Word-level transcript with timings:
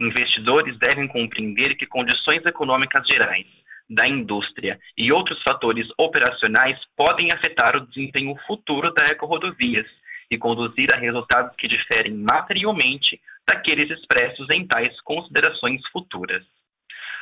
Investidores 0.00 0.78
devem 0.78 1.06
compreender 1.06 1.76
que 1.76 1.86
condições 1.86 2.44
econômicas 2.44 3.06
gerais, 3.06 3.46
da 3.88 4.06
indústria 4.06 4.80
e 4.96 5.12
outros 5.12 5.42
fatores 5.42 5.86
operacionais 5.98 6.78
podem 6.96 7.30
afetar 7.30 7.76
o 7.76 7.86
desempenho 7.86 8.34
futuro 8.46 8.92
da 8.92 9.04
Ecorodovias 9.06 9.86
e 10.32 10.38
conduzir 10.38 10.92
a 10.94 10.96
resultados 10.96 11.54
que 11.56 11.68
diferem 11.68 12.14
materialmente 12.14 13.20
daqueles 13.46 13.90
expressos 13.90 14.48
em 14.48 14.66
tais 14.66 14.98
considerações 15.02 15.86
futuras. 15.88 16.42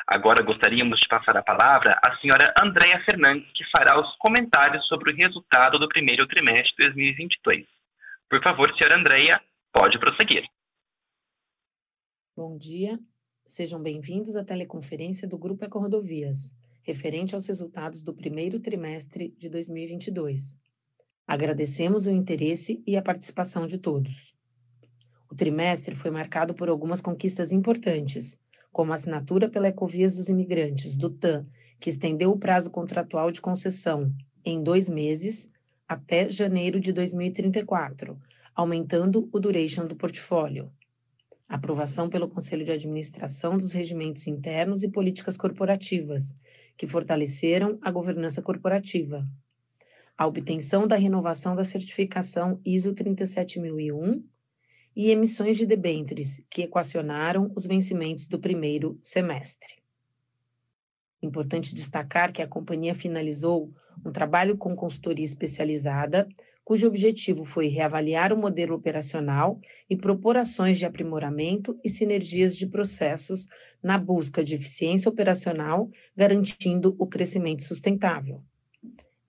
Agora 0.07 0.43
gostaríamos 0.43 1.01
de 1.01 1.09
passar 1.09 1.37
a 1.37 1.43
palavra 1.43 1.99
à 2.03 2.17
senhora 2.19 2.55
Andréa 2.63 3.03
Fernandes, 3.05 3.51
que 3.53 3.65
fará 3.71 4.01
os 4.01 4.17
comentários 4.17 4.87
sobre 4.87 5.11
o 5.11 5.17
resultado 5.17 5.77
do 5.77 5.89
primeiro 5.89 6.25
trimestre 6.27 6.77
de 6.77 6.85
2022. 6.85 7.67
Por 8.29 8.41
favor, 8.41 8.73
senhora 8.77 8.97
Andréa, 8.97 9.41
pode 9.73 9.99
prosseguir. 9.99 10.45
Bom 12.37 12.57
dia, 12.57 12.97
sejam 13.45 13.83
bem-vindos 13.83 14.37
à 14.37 14.45
teleconferência 14.45 15.27
do 15.27 15.37
Grupo 15.37 15.65
Ecorodovias, 15.65 16.55
referente 16.83 17.35
aos 17.35 17.49
resultados 17.49 18.03
do 18.03 18.15
primeiro 18.15 18.61
trimestre 18.61 19.35
de 19.37 19.49
2022. 19.49 20.57
Agradecemos 21.31 22.09
o 22.09 22.11
interesse 22.11 22.83
e 22.85 22.97
a 22.97 23.03
participação 23.03 23.65
de 23.65 23.79
todos. 23.79 24.35
O 25.31 25.35
trimestre 25.37 25.95
foi 25.95 26.11
marcado 26.11 26.55
por 26.55 26.69
algumas 26.69 27.01
conquistas 27.01 27.53
importantes, 27.53 28.37
como 28.73 28.91
a 28.91 28.97
assinatura 28.97 29.49
pela 29.49 29.69
Ecovias 29.69 30.17
dos 30.17 30.29
Imigrantes, 30.29 30.97
do 30.97 31.09
TAM, 31.09 31.47
que 31.79 31.89
estendeu 31.89 32.33
o 32.33 32.37
prazo 32.37 32.69
contratual 32.69 33.31
de 33.31 33.41
concessão 33.41 34.13
em 34.45 34.61
dois 34.61 34.89
meses 34.89 35.49
até 35.87 36.29
janeiro 36.29 36.81
de 36.81 36.93
2034, 36.93 38.19
aumentando 38.53 39.29
o 39.33 39.39
duration 39.39 39.87
do 39.87 39.95
portfólio. 39.95 40.69
Aprovação 41.49 42.11
pelo 42.11 42.29
Conselho 42.29 42.65
de 42.65 42.73
Administração 42.73 43.57
dos 43.57 43.73
regimentos 43.73 44.27
internos 44.27 44.83
e 44.83 44.91
políticas 44.91 45.37
corporativas, 45.37 46.35
que 46.77 46.89
fortaleceram 46.89 47.79
a 47.83 47.93
governança 47.93 48.43
corporativa, 48.43 49.25
a 50.21 50.27
obtenção 50.27 50.87
da 50.87 50.97
renovação 50.97 51.57
da 51.57 51.65
certificação 51.65 52.61
ISO 52.63 52.93
37001 52.93 54.23
e 54.95 55.11
emissões 55.11 55.57
de 55.57 55.65
debêntures, 55.65 56.45
que 56.51 56.61
equacionaram 56.61 57.51
os 57.57 57.65
vencimentos 57.65 58.27
do 58.27 58.39
primeiro 58.39 58.99
semestre. 59.03 59.77
Importante 61.23 61.75
destacar 61.75 62.35
que 62.35 62.43
a 62.43 62.47
companhia 62.47 62.95
finalizou 62.95 63.73
um 64.05 64.13
trabalho 64.13 64.59
com 64.59 64.77
consultoria 64.77 65.25
especializada, 65.25 66.29
cujo 66.63 66.87
objetivo 66.87 67.47
foi 67.47 67.69
reavaliar 67.69 68.31
o 68.31 68.37
modelo 68.37 68.75
operacional 68.75 69.59
e 69.89 69.97
propor 69.97 70.37
ações 70.37 70.79
de 70.79 70.85
aprimoramento 70.85 71.81
e 71.83 71.89
sinergias 71.89 72.55
de 72.55 72.67
processos 72.67 73.47
na 73.83 73.97
busca 73.97 74.45
de 74.45 74.55
eficiência 74.55 75.09
operacional, 75.09 75.89
garantindo 76.15 76.95
o 76.99 77.07
crescimento 77.07 77.63
sustentável. 77.63 78.45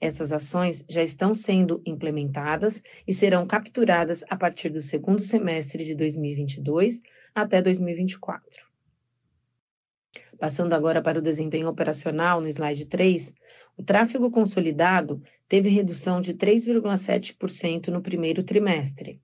Essas 0.01 0.33
ações 0.33 0.83
já 0.89 1.03
estão 1.03 1.35
sendo 1.35 1.79
implementadas 1.85 2.81
e 3.07 3.13
serão 3.13 3.45
capturadas 3.45 4.23
a 4.27 4.35
partir 4.35 4.69
do 4.69 4.81
segundo 4.81 5.21
semestre 5.21 5.85
de 5.85 5.93
2022 5.93 7.03
até 7.35 7.61
2024. 7.61 8.65
Passando 10.39 10.73
agora 10.73 11.03
para 11.03 11.19
o 11.19 11.21
desempenho 11.21 11.69
operacional, 11.69 12.41
no 12.41 12.47
slide 12.47 12.87
3, 12.87 13.31
o 13.77 13.83
tráfego 13.83 14.31
consolidado 14.31 15.21
teve 15.47 15.69
redução 15.69 16.19
de 16.19 16.33
3,7% 16.33 17.89
no 17.89 18.01
primeiro 18.01 18.41
trimestre, 18.41 19.21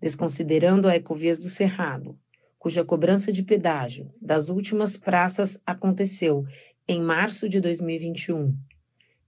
desconsiderando 0.00 0.88
a 0.88 0.96
Ecovias 0.96 1.38
do 1.40 1.50
Cerrado, 1.50 2.18
cuja 2.58 2.82
cobrança 2.82 3.30
de 3.30 3.42
pedágio 3.42 4.10
das 4.18 4.48
últimas 4.48 4.96
praças 4.96 5.60
aconteceu 5.66 6.46
em 6.88 7.02
março 7.02 7.50
de 7.50 7.60
2021 7.60 8.56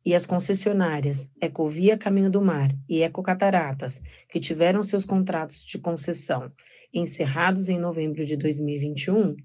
e 0.04 0.14
as 0.14 0.26
concessionárias 0.26 1.28
Ecovia 1.40 1.96
Caminho 1.96 2.30
do 2.30 2.42
Mar 2.42 2.74
e 2.88 3.02
Ecocataratas, 3.02 4.02
que 4.28 4.40
tiveram 4.40 4.82
seus 4.82 5.04
contratos 5.04 5.64
de 5.64 5.78
concessão 5.78 6.50
encerrados 6.92 7.68
em 7.68 7.78
novembro 7.78 8.24
de 8.24 8.36
2021, 8.36 9.36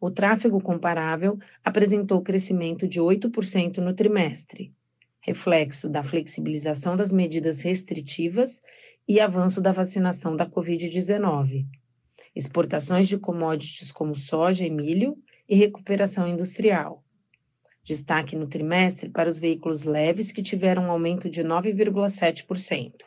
o 0.00 0.10
tráfego 0.10 0.60
comparável 0.60 1.38
apresentou 1.64 2.22
crescimento 2.22 2.86
de 2.86 3.00
8% 3.00 3.78
no 3.78 3.94
trimestre, 3.94 4.72
reflexo 5.20 5.88
da 5.88 6.02
flexibilização 6.02 6.96
das 6.96 7.10
medidas 7.10 7.60
restritivas 7.60 8.60
e 9.06 9.20
avanço 9.20 9.60
da 9.60 9.72
vacinação 9.72 10.36
da 10.36 10.48
Covid-19, 10.48 11.66
exportações 12.34 13.08
de 13.08 13.18
commodities 13.18 13.90
como 13.92 14.14
soja 14.14 14.64
e 14.64 14.70
milho 14.70 15.16
e 15.48 15.54
recuperação 15.54 16.26
industrial. 16.28 17.04
Destaque 17.84 18.36
no 18.36 18.46
trimestre 18.46 19.08
para 19.08 19.28
os 19.28 19.38
veículos 19.38 19.82
leves, 19.82 20.30
que 20.30 20.42
tiveram 20.42 20.84
um 20.84 20.90
aumento 20.90 21.28
de 21.28 21.42
9,7%. 21.42 23.04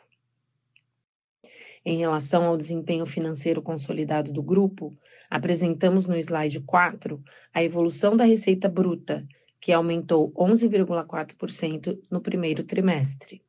Em 1.84 1.98
relação 1.98 2.44
ao 2.44 2.56
desempenho 2.56 3.06
financeiro 3.06 3.62
consolidado 3.62 4.32
do 4.32 4.42
grupo, 4.42 4.94
apresentamos 5.30 6.06
no 6.06 6.16
slide 6.16 6.60
4 6.60 7.22
a 7.54 7.62
evolução 7.62 8.16
da 8.16 8.24
receita 8.24 8.68
bruta, 8.68 9.26
que 9.60 9.72
aumentou 9.72 10.32
11,4% 10.32 11.98
no 12.10 12.20
primeiro 12.20 12.62
trimestre. 12.62 13.42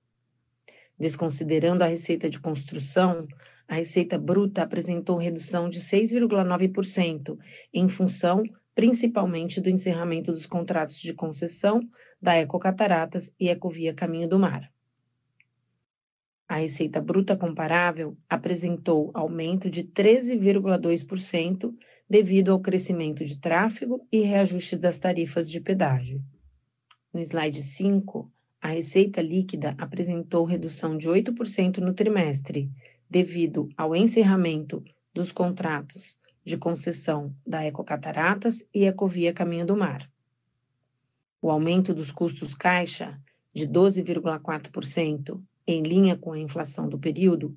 Desconsiderando 0.97 1.83
a 1.83 1.88
receita 1.88 2.29
de 2.29 2.39
construção, 2.39 3.27
a 3.68 3.75
receita 3.75 4.18
bruta 4.18 4.63
apresentou 4.63 5.18
redução 5.18 5.69
de 5.69 5.81
6,9%, 5.81 7.38
em 7.74 7.89
função 7.89 8.44
principalmente 8.77 9.59
do 9.59 9.71
encerramento 9.71 10.31
dos 10.31 10.45
contratos 10.45 11.00
de 11.00 11.12
concessão 11.12 11.81
da 12.21 12.38
Ecocataratas 12.38 13.33
e 13.39 13.50
Ecovia 13.50 13.91
Caminho 13.91 14.29
do 14.29 14.38
Mar. 14.38 14.71
A 16.47 16.57
receita 16.57 17.01
bruta 17.01 17.35
comparável 17.35 18.15
apresentou 18.29 19.09
aumento 19.15 19.68
de 19.68 19.83
13,2%, 19.83 21.74
devido 22.07 22.51
ao 22.51 22.59
crescimento 22.59 23.25
de 23.25 23.39
tráfego 23.39 24.06
e 24.12 24.21
reajuste 24.21 24.77
das 24.77 25.00
tarifas 25.00 25.50
de 25.50 25.59
pedágio. 25.59 26.21
No 27.12 27.19
slide 27.19 27.63
5, 27.63 28.31
a 28.62 28.68
receita 28.68 29.24
líquida 29.24 29.74
apresentou 29.79 30.45
redução 30.45 30.95
de 31.00 31.09
8% 31.09 31.79
no 31.79 31.95
trimestre, 31.95 32.69
devido 33.09 33.69
ao 33.75 33.95
encerramento 33.95 34.83
dos 35.15 35.31
contratos 35.31 36.15
de 36.48 36.58
concessão 36.58 37.36
da 37.46 37.66
Ecocataratas 37.66 38.66
e 38.74 38.86
Ecovia 38.86 39.34
Caminho 39.34 39.66
do 39.66 39.76
Mar. 39.76 40.10
O 41.42 41.52
aumento 41.52 41.94
dos 41.94 42.10
custos 42.10 42.56
caixa, 42.56 43.20
de 43.54 43.68
12,4%, 43.68 45.44
em 45.68 45.84
linha 45.84 46.16
com 46.16 46.32
a 46.32 46.40
inflação 46.40 46.88
do 46.88 46.98
período, 46.98 47.54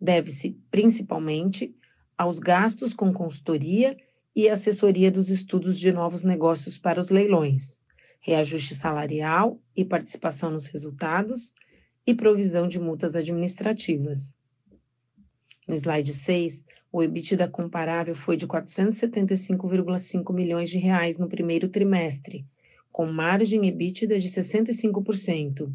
deve-se 0.00 0.58
principalmente 0.70 1.76
aos 2.16 2.38
gastos 2.38 2.94
com 2.94 3.12
consultoria 3.12 3.94
e 4.34 4.48
assessoria 4.48 5.10
dos 5.10 5.28
estudos 5.28 5.78
de 5.78 5.92
novos 5.92 6.22
negócios 6.22 6.78
para 6.78 6.98
os 6.98 7.10
leilões, 7.10 7.78
reajuste 8.20 8.74
salarial 8.74 9.60
e 9.76 9.84
participação 9.84 10.50
nos 10.50 10.66
resultados 10.66 11.52
e 12.06 12.14
provisão 12.14 12.66
de 12.66 12.80
multas 12.80 13.14
administrativas. 13.14 14.34
No 15.70 15.76
slide 15.76 16.12
6, 16.12 16.64
o 16.90 17.00
EBITDA 17.00 17.46
comparável 17.46 18.16
foi 18.16 18.36
de 18.36 18.44
475,5 18.44 20.34
milhões 20.34 20.68
de 20.68 20.78
reais 20.78 21.16
no 21.16 21.28
primeiro 21.28 21.68
trimestre, 21.68 22.44
com 22.90 23.06
margem 23.06 23.68
EBITDA 23.68 24.18
de 24.18 24.28
65%, 24.28 25.72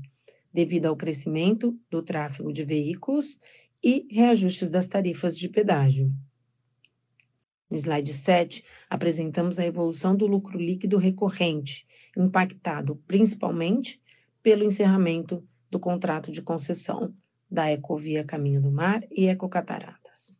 devido 0.54 0.88
ao 0.88 0.98
crescimento 0.98 1.80
do 1.90 2.02
tráfego 2.02 2.52
de 2.52 2.66
veículos 2.66 3.40
e 3.82 4.06
reajustes 4.12 4.70
das 4.70 4.86
tarifas 4.86 5.40
de 5.40 5.48
pedágio. 5.48 6.12
No 7.70 7.78
slide 7.78 8.12
7, 8.12 8.66
apresentamos 8.90 9.58
a 9.60 9.66
evolução 9.66 10.14
do 10.14 10.28
lucro 10.28 10.60
líquido 10.60 10.98
recorrente, 10.98 11.88
impactado 12.18 12.98
principalmente 13.08 14.02
pelo 14.44 14.66
encerramento 14.66 15.42
do 15.72 15.80
contrato 15.80 16.34
de 16.34 16.42
concessão 16.42 17.14
da 17.50 17.72
Ecovia 17.72 18.24
Caminho 18.24 18.62
do 18.62 18.72
Mar 18.72 19.04
e 19.12 19.28
Ecocataratas. 19.28 20.40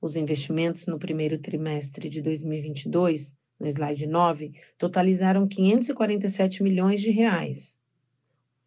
Os 0.00 0.16
investimentos 0.16 0.86
no 0.86 0.98
primeiro 0.98 1.38
trimestre 1.38 2.08
de 2.08 2.20
2022, 2.20 3.34
no 3.58 3.68
slide 3.68 4.06
9, 4.06 4.52
totalizaram 4.76 5.46
547 5.46 6.62
milhões 6.62 7.00
de 7.00 7.10
reais. 7.10 7.78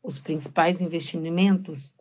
Os 0.02 0.20
principais 0.20 0.82
investimentos 0.82 1.96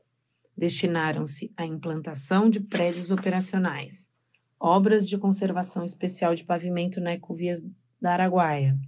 destinaram-se 0.57 1.53
à 1.57 1.67
implantação 1.67 2.49
de 2.49 2.61
prédios 2.61 3.11
operacionais, 3.11 4.09
obras 4.61 5.09
de 5.09 5.19
conservação 5.19 5.83
especial 5.83 6.35
de 6.35 6.45
pavimento 6.45 7.01
na 7.01 7.15
Ecovias 7.15 7.65
da 8.01 8.13
Araguaia, 8.13 8.79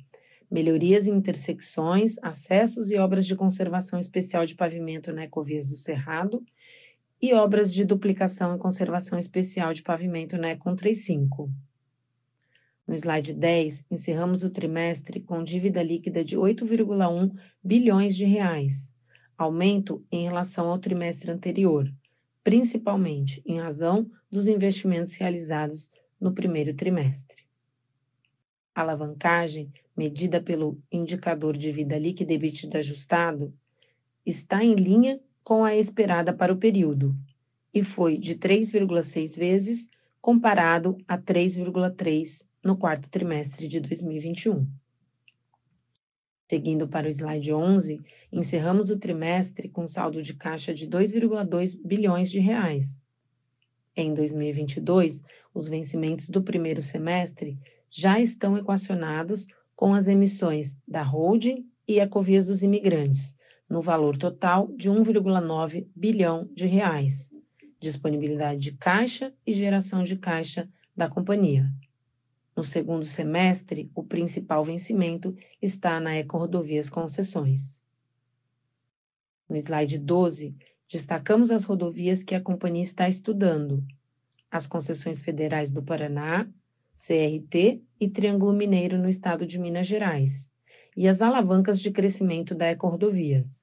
melhorias 0.51 1.07
em 1.07 1.15
intersecções, 1.15 2.17
acessos 2.23 2.91
e 2.91 2.97
obras 2.97 3.27
de 3.27 3.35
conservação 3.35 3.99
especial 3.99 4.47
de 4.47 4.55
pavimento 4.55 5.13
na 5.13 5.25
Ecovias 5.25 5.69
do 5.69 5.77
Cerrado 5.77 6.45
e 7.21 7.33
obras 7.33 7.73
de 7.73 7.85
duplicação 7.85 8.55
e 8.55 8.59
conservação 8.59 9.19
especial 9.19 9.73
de 9.73 9.83
pavimento 9.83 10.37
na 10.37 10.51
Econ 10.51 10.77
35. 10.77 11.51
No 12.87 12.95
slide 12.95 13.33
10, 13.33 13.85
encerramos 13.91 14.45
o 14.45 14.51
trimestre 14.51 15.21
com 15.21 15.43
dívida 15.43 15.83
líquida 15.83 16.25
de 16.25 16.37
8,1 16.37 17.35
bilhões 17.63 18.15
de 18.15 18.25
reais, 18.25 18.93
aumento 19.37 20.05
em 20.13 20.25
relação 20.25 20.69
ao 20.69 20.79
trimestre 20.79 21.31
anterior, 21.31 21.93
principalmente 22.45 23.43
em 23.45 23.59
razão 23.59 24.09
dos 24.31 24.47
investimentos 24.47 25.15
realizados 25.15 25.91
no 26.21 26.33
primeiro 26.33 26.75
trimestre. 26.75 27.46
Alavancagem, 28.77 29.73
medida 29.97 30.39
pelo 30.39 30.79
indicador 30.93 31.57
de 31.57 31.71
vida 31.71 31.99
líquida 31.99 32.35
EBITDA 32.35 32.79
ajustado, 32.79 33.55
está 34.25 34.63
em 34.63 34.75
linha 34.75 35.19
com 35.43 35.65
a 35.65 35.75
esperada 35.75 36.35
para 36.35 36.53
o 36.53 36.59
período 36.59 37.17
e 37.73 37.83
foi 37.83 38.19
de 38.19 38.35
3,6 38.37 39.39
vezes 39.39 39.89
comparado 40.21 40.99
a 41.09 41.17
3,3 41.17 42.45
no 42.63 42.77
quarto 42.77 43.09
trimestre 43.09 43.67
de 43.67 43.81
2021. 43.81 44.69
Seguindo 46.49 46.87
para 46.87 47.07
o 47.07 47.11
slide 47.11 47.53
11, 47.53 48.01
encerramos 48.31 48.91
o 48.91 48.99
trimestre 48.99 49.71
com 49.71 49.87
saldo 49.87 50.23
de 50.23 50.35
caixa 50.35 50.75
de 50.75 50.87
2,2 50.87 51.81
bilhões 51.83 52.31
de 52.31 52.41
reais. 52.41 53.01
Em 53.97 54.13
2022, 54.13 55.23
os 55.55 55.67
vencimentos 55.67 56.29
do 56.29 56.43
primeiro 56.43 56.83
semestre 56.83 57.59
já 57.91 58.21
estão 58.21 58.57
equacionados 58.57 59.47
com 59.75 59.95
as 59.95 60.09
emissões 60.09 60.77
da 60.87 61.03
holding 61.03 61.69
e 61.87 62.01
Ecovias 62.01 62.47
dos 62.47 62.63
Imigrantes, 62.63 63.37
no 63.69 63.83
valor 63.83 64.17
total 64.17 64.69
de 64.77 64.91
1,9 64.91 65.87
bilhão 65.95 66.49
de 66.53 66.67
reais, 66.67 67.31
disponibilidade 67.81 68.61
de 68.61 68.73
caixa 68.73 69.33
e 69.47 69.53
geração 69.53 70.05
de 70.05 70.17
caixa 70.17 70.69
da 70.97 71.09
companhia. 71.09 71.71
No 72.57 72.65
segundo 72.65 73.05
semestre, 73.05 73.91
o 73.95 74.03
principal 74.03 74.65
vencimento 74.65 75.37
está 75.61 76.01
na 76.01 76.15
Eco-Rodovias 76.15 76.89
Concessões. 76.89 77.83
No 79.49 79.57
slide 79.57 79.99
12, 79.99 80.57
destacamos 80.91 81.51
as 81.51 81.65
rodovias 81.65 82.23
que 82.23 82.35
a 82.35 82.41
companhia 82.41 82.83
está 82.83 83.09
estudando: 83.09 83.85
as 84.51 84.67
concessões 84.67 85.21
federais 85.21 85.71
do 85.71 85.83
Paraná, 85.83 86.49
CRT 86.97 87.83
e 88.01 88.09
Triângulo 88.09 88.55
Mineiro 88.55 88.97
no 88.97 89.09
estado 89.09 89.47
de 89.47 89.59
Minas 89.59 89.87
Gerais, 89.87 90.51
e 90.97 91.07
as 91.07 91.21
alavancas 91.21 91.79
de 91.79 91.91
crescimento 91.91 92.55
da 92.55 92.67
Eco-Rodovias. 92.67 93.63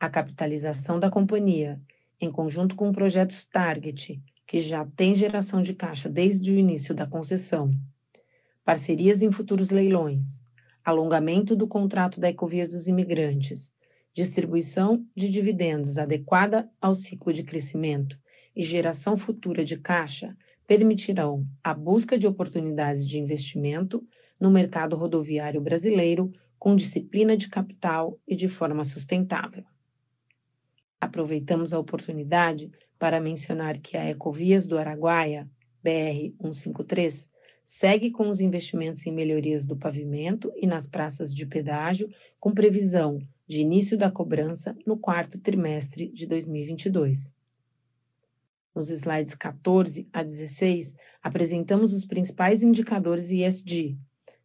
A 0.00 0.10
capitalização 0.10 0.98
da 0.98 1.08
companhia, 1.08 1.80
em 2.20 2.30
conjunto 2.30 2.74
com 2.74 2.92
projetos 2.92 3.44
Target, 3.44 4.20
que 4.46 4.58
já 4.58 4.84
tem 4.84 5.14
geração 5.14 5.62
de 5.62 5.74
caixa 5.74 6.08
desde 6.08 6.52
o 6.52 6.58
início 6.58 6.92
da 6.92 7.06
concessão, 7.06 7.72
parcerias 8.64 9.22
em 9.22 9.30
futuros 9.30 9.70
leilões, 9.70 10.44
alongamento 10.84 11.54
do 11.54 11.68
contrato 11.68 12.20
da 12.20 12.28
Ecovias 12.28 12.70
dos 12.72 12.88
Imigrantes, 12.88 13.72
distribuição 14.12 15.06
de 15.16 15.28
dividendos 15.28 15.98
adequada 15.98 16.68
ao 16.80 16.96
ciclo 16.96 17.32
de 17.32 17.44
crescimento 17.44 18.18
e 18.54 18.62
geração 18.62 19.16
futura 19.16 19.64
de 19.64 19.76
caixa 19.76 20.36
permitirão 20.66 21.46
a 21.62 21.74
busca 21.74 22.18
de 22.18 22.26
oportunidades 22.26 23.06
de 23.06 23.18
investimento 23.18 24.06
no 24.40 24.50
mercado 24.50 24.96
rodoviário 24.96 25.60
brasileiro 25.60 26.32
com 26.58 26.74
disciplina 26.74 27.36
de 27.36 27.48
capital 27.48 28.18
e 28.26 28.34
de 28.34 28.48
forma 28.48 28.84
sustentável. 28.84 29.64
Aproveitamos 31.00 31.72
a 31.72 31.78
oportunidade 31.78 32.70
para 32.98 33.20
mencionar 33.20 33.78
que 33.78 33.96
a 33.96 34.08
Ecovias 34.08 34.66
do 34.66 34.78
Araguaia, 34.78 35.48
BR 35.82 36.32
153, 36.40 37.30
segue 37.64 38.10
com 38.10 38.28
os 38.28 38.40
investimentos 38.40 39.06
em 39.06 39.12
melhorias 39.12 39.66
do 39.66 39.76
pavimento 39.76 40.52
e 40.56 40.66
nas 40.66 40.86
praças 40.86 41.34
de 41.34 41.44
pedágio, 41.44 42.08
com 42.40 42.54
previsão 42.54 43.18
de 43.46 43.60
início 43.60 43.98
da 43.98 44.10
cobrança 44.10 44.74
no 44.86 44.96
quarto 44.96 45.38
trimestre 45.38 46.08
de 46.08 46.26
2022. 46.26 47.33
Nos 48.74 48.90
slides 48.90 49.34
14 49.34 50.08
a 50.12 50.22
16, 50.22 50.94
apresentamos 51.22 51.94
os 51.94 52.04
principais 52.04 52.62
indicadores 52.62 53.30
ISD. 53.30 53.96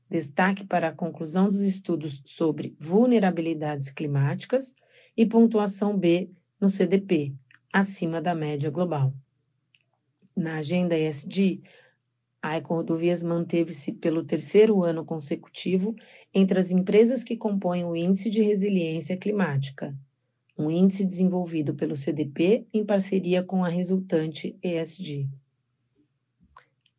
Destaque 0.07 0.65
para 0.65 0.89
a 0.89 0.93
conclusão 0.93 1.49
dos 1.49 1.61
estudos 1.61 2.21
sobre 2.25 2.75
vulnerabilidades 2.79 3.89
climáticas 3.89 4.75
e 5.17 5.25
pontuação 5.25 5.97
B 5.97 6.29
no 6.61 6.69
CDP, 6.69 7.33
acima 7.73 8.21
da 8.21 8.35
média 8.35 8.69
global. 8.69 9.13
Na 10.35 10.57
agenda 10.57 10.97
ESG, 10.97 11.61
a 12.41 12.57
Ecorodovias 12.57 13.21
manteve-se 13.23 13.91
pelo 13.91 14.23
terceiro 14.23 14.83
ano 14.83 15.03
consecutivo 15.03 15.95
entre 16.33 16.59
as 16.59 16.71
empresas 16.71 17.23
que 17.23 17.35
compõem 17.35 17.83
o 17.83 17.95
Índice 17.95 18.29
de 18.29 18.41
Resiliência 18.41 19.17
Climática, 19.17 19.97
um 20.59 20.69
índice 20.69 21.05
desenvolvido 21.05 21.73
pelo 21.73 21.95
CDP 21.95 22.67
em 22.73 22.85
parceria 22.85 23.41
com 23.41 23.63
a 23.63 23.69
resultante 23.69 24.57
ESG. 24.61 25.25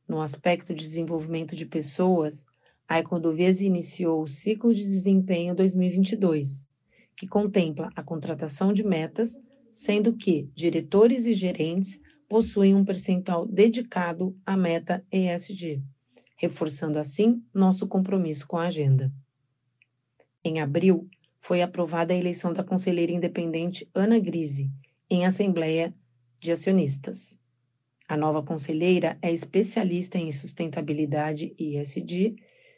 No 0.08 0.22
aspecto 0.22 0.74
de 0.74 0.82
desenvolvimento 0.82 1.54
de 1.54 1.66
pessoas, 1.66 2.42
a 2.88 2.98
Ecodovias 2.98 3.60
iniciou 3.60 4.22
o 4.22 4.26
ciclo 4.26 4.74
de 4.74 4.82
desempenho 4.82 5.54
2022, 5.54 6.66
que 7.14 7.28
contempla 7.28 7.90
a 7.94 8.02
contratação 8.02 8.72
de 8.72 8.82
metas 8.82 9.38
sendo 9.74 10.14
que 10.14 10.50
diretores 10.54 11.26
e 11.26 11.34
gerentes 11.34 12.00
possuem 12.28 12.74
um 12.74 12.84
percentual 12.84 13.46
dedicado 13.46 14.34
à 14.44 14.56
meta 14.56 15.04
ESG, 15.12 15.82
reforçando 16.36 16.98
assim 16.98 17.44
nosso 17.52 17.86
compromisso 17.86 18.46
com 18.46 18.56
a 18.56 18.68
agenda. 18.68 19.12
Em 20.42 20.60
abril, 20.60 21.06
foi 21.40 21.62
aprovada 21.62 22.12
a 22.12 22.16
eleição 22.16 22.52
da 22.52 22.62
conselheira 22.62 23.10
independente 23.10 23.88
Ana 23.94 24.18
Grise, 24.18 24.70
em 25.08 25.26
Assembleia 25.26 25.92
de 26.38 26.52
Acionistas. 26.52 27.38
A 28.06 28.16
nova 28.16 28.42
conselheira 28.42 29.18
é 29.22 29.32
especialista 29.32 30.18
em 30.18 30.30
sustentabilidade 30.30 31.54
e 31.58 31.76
ESG, 31.76 32.36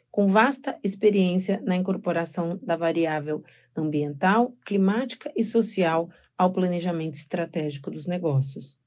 com 0.09 0.27
vasta 0.27 0.79
experiência 0.83 1.59
na 1.61 1.75
incorporação 1.75 2.59
da 2.61 2.75
variável 2.75 3.43
ambiental, 3.75 4.55
climática 4.65 5.31
e 5.35 5.43
social 5.43 6.09
ao 6.37 6.53
planejamento 6.53 7.15
estratégico 7.15 7.89
dos 7.89 8.05
negócios. 8.05 8.77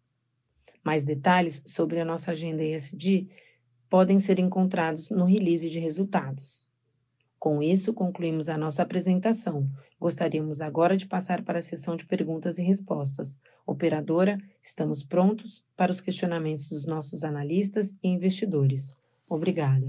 Mais 0.85 1.03
detalhes 1.03 1.63
sobre 1.67 2.01
a 2.01 2.05
nossa 2.05 2.31
agenda 2.31 2.63
ESG 2.63 3.29
podem 3.91 4.19
ser 4.19 4.39
encontrados 4.39 5.11
no 5.11 5.25
release 5.25 5.69
de 5.69 5.81
resultados. 5.81 6.69
Com 7.39 7.63
isso, 7.63 7.93
concluímos 7.93 8.49
a 8.49 8.57
nossa 8.57 8.83
apresentação. 8.83 9.69
Gostaríamos 10.01 10.61
agora 10.61 10.97
de 10.97 11.07
passar 11.07 11.43
para 11.43 11.59
a 11.59 11.63
sessão 11.63 11.97
de 11.97 12.07
perguntas 12.07 12.59
e 12.59 12.63
respostas. 12.63 13.39
Operadora, 13.67 14.39
estamos 14.63 15.05
prontos 15.05 15.65
para 15.77 15.93
os 15.93 16.01
questionamentos 16.01 16.69
dos 16.69 16.87
nossos 16.87 17.25
analistas 17.25 17.95
e 18.03 18.09
investidores. 18.09 18.95
Obrigada. 19.29 19.87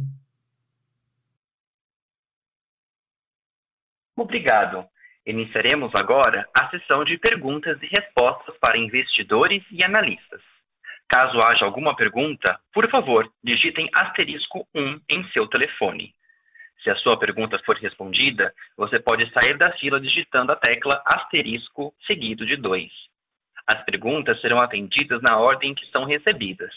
Obrigado. 4.15 4.85
Iniciaremos 5.25 5.93
agora 5.93 6.47
a 6.53 6.69
sessão 6.69 7.03
de 7.03 7.17
perguntas 7.17 7.77
e 7.83 7.85
respostas 7.85 8.57
para 8.57 8.77
investidores 8.77 9.63
e 9.71 9.83
analistas. 9.83 10.41
Caso 11.07 11.39
haja 11.39 11.65
alguma 11.65 11.95
pergunta, 11.95 12.59
por 12.73 12.89
favor, 12.89 13.31
digitem 13.43 13.89
asterisco 13.93 14.67
1 14.73 15.01
em 15.09 15.23
seu 15.29 15.47
telefone. 15.47 16.13
Se 16.87 16.91
a 16.91 16.95
sua 16.95 17.19
pergunta 17.19 17.59
for 17.65 17.75
respondida, 17.75 18.55
você 18.77 18.97
pode 18.97 19.29
sair 19.33 19.57
da 19.57 19.73
fila 19.73 19.99
digitando 19.99 20.53
a 20.53 20.55
tecla 20.55 21.03
asterisco 21.05 21.93
seguido 22.05 22.45
de 22.45 22.55
2. 22.55 22.89
As 23.67 23.83
perguntas 23.83 24.39
serão 24.39 24.61
atendidas 24.61 25.21
na 25.21 25.37
ordem 25.37 25.75
que 25.75 25.85
são 25.87 26.05
recebidas. 26.05 26.73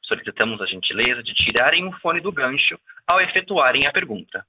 Solicitamos 0.00 0.62
a 0.62 0.66
gentileza 0.66 1.22
de 1.22 1.34
tirarem 1.34 1.86
o 1.86 1.92
fone 1.98 2.22
do 2.22 2.32
gancho 2.32 2.80
ao 3.06 3.20
efetuarem 3.20 3.82
a 3.86 3.92
pergunta. 3.92 4.46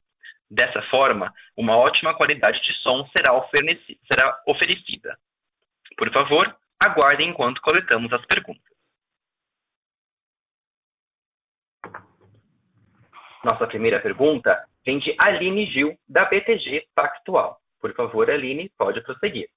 Dessa 0.50 0.82
forma, 0.84 1.34
uma 1.58 1.75
ótima 1.75 2.13
qualidade 2.13 2.62
de 2.62 2.72
som 2.75 3.06
será, 3.08 3.32
será 4.10 4.41
oferecida. 4.48 5.20
Por 5.98 6.10
favor, 6.13 6.56
aguardem 6.80 7.32
enquanto 7.32 7.62
coletamos 7.62 8.13
as 8.13 8.25
perguntas. 8.25 8.72
Nossa 13.44 13.68
primeira 13.68 14.00
pergunta 14.00 14.71
vem 14.85 15.00
de 15.00 15.15
Aline 15.19 15.65
Gil, 15.67 15.97
da 16.07 16.25
BTG 16.25 16.88
Pactual. 16.95 17.59
Por 17.79 17.93
favor, 17.95 18.29
Aline, 18.29 18.71
pode 18.77 19.01
prosseguir. 19.01 19.50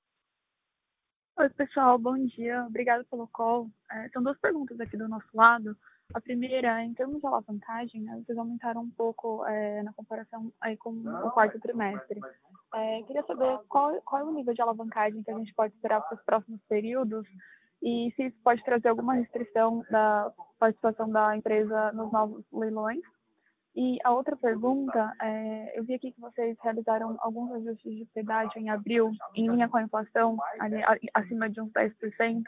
Oi, 1.37 1.51
pessoal, 1.51 1.99
bom 1.99 2.17
dia. 2.27 2.65
Obrigada 2.65 3.05
pelo 3.11 3.27
call. 3.29 3.69
É, 3.91 4.09
são 4.11 4.23
duas 4.23 4.39
perguntas 4.39 4.79
aqui 4.81 4.97
do 4.97 5.09
nosso 5.09 5.27
lado. 5.35 5.77
A 6.13 6.21
primeira, 6.21 6.83
em 6.85 6.95
termos 6.95 7.21
de 7.21 7.27
alavancagem, 7.27 8.01
né, 8.03 8.23
vocês 8.25 8.39
aumentaram 8.39 8.83
um 8.83 8.91
pouco 8.91 9.45
é, 9.47 9.83
na 9.83 9.93
comparação 9.95 10.53
aí 10.61 10.77
com 10.77 10.91
o 10.91 11.31
quarto 11.33 11.59
trimestre. 11.61 12.21
É, 12.75 13.03
queria 13.03 13.25
saber 13.25 13.59
qual, 13.69 14.01
qual 14.03 14.23
é 14.23 14.25
o 14.25 14.33
nível 14.33 14.55
de 14.55 14.63
alavancagem 14.63 15.23
que 15.23 15.31
a 15.31 15.39
gente 15.39 15.53
pode 15.55 15.75
esperar 15.75 16.03
para 16.03 16.17
os 16.17 16.25
próximos 16.25 16.61
períodos 16.69 17.27
e 17.83 18.13
se 18.17 18.25
isso 18.25 18.37
pode 18.43 18.63
trazer 18.65 18.89
alguma 18.89 19.15
restrição 19.15 19.85
da 19.91 20.33
participação 20.59 21.11
da 21.11 21.37
empresa 21.37 21.93
nos 21.93 22.13
novos 22.13 22.45
leilões. 22.53 23.03
E 23.77 23.99
a 24.05 24.13
outra 24.13 24.37
pergunta, 24.37 25.13
é, 25.21 25.79
eu 25.79 25.85
vi 25.85 25.95
aqui 25.95 26.13
que 26.13 26.21
vocês 26.21 26.57
realizaram 26.63 27.17
alguns 27.19 27.51
ajustes 27.53 27.97
de 27.97 28.07
pedágio 28.15 28.61
em 28.61 28.71
abril, 28.71 29.11
em 29.35 29.49
linha 29.51 29.69
com 29.69 29.79
a 29.79 29.83
inflação, 29.83 30.37
ali, 30.61 30.81
acima 31.13 31.51
de 31.51 31.61
uns 31.61 31.73
10%. 31.73 32.45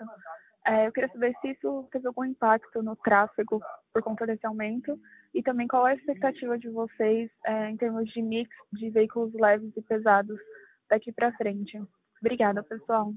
É, 0.66 0.86
eu 0.86 0.92
queria 0.92 1.10
saber 1.10 1.34
se 1.40 1.50
isso 1.50 1.88
teve 1.90 2.06
algum 2.06 2.24
impacto 2.24 2.82
no 2.82 2.94
tráfego 2.96 3.60
por 3.92 4.02
conta 4.02 4.26
desse 4.26 4.46
aumento 4.46 4.98
e 5.34 5.42
também 5.42 5.66
qual 5.66 5.86
é 5.86 5.92
a 5.92 5.94
expectativa 5.94 6.58
de 6.58 6.68
vocês 6.70 7.30
é, 7.44 7.70
em 7.70 7.76
termos 7.76 8.08
de 8.10 8.22
mix 8.22 8.50
de 8.72 8.90
veículos 8.90 9.32
leves 9.34 9.76
e 9.76 9.82
pesados 9.82 10.38
daqui 10.88 11.12
para 11.12 11.32
frente. 11.32 11.80
Obrigada, 12.20 12.62
pessoal. 12.62 13.12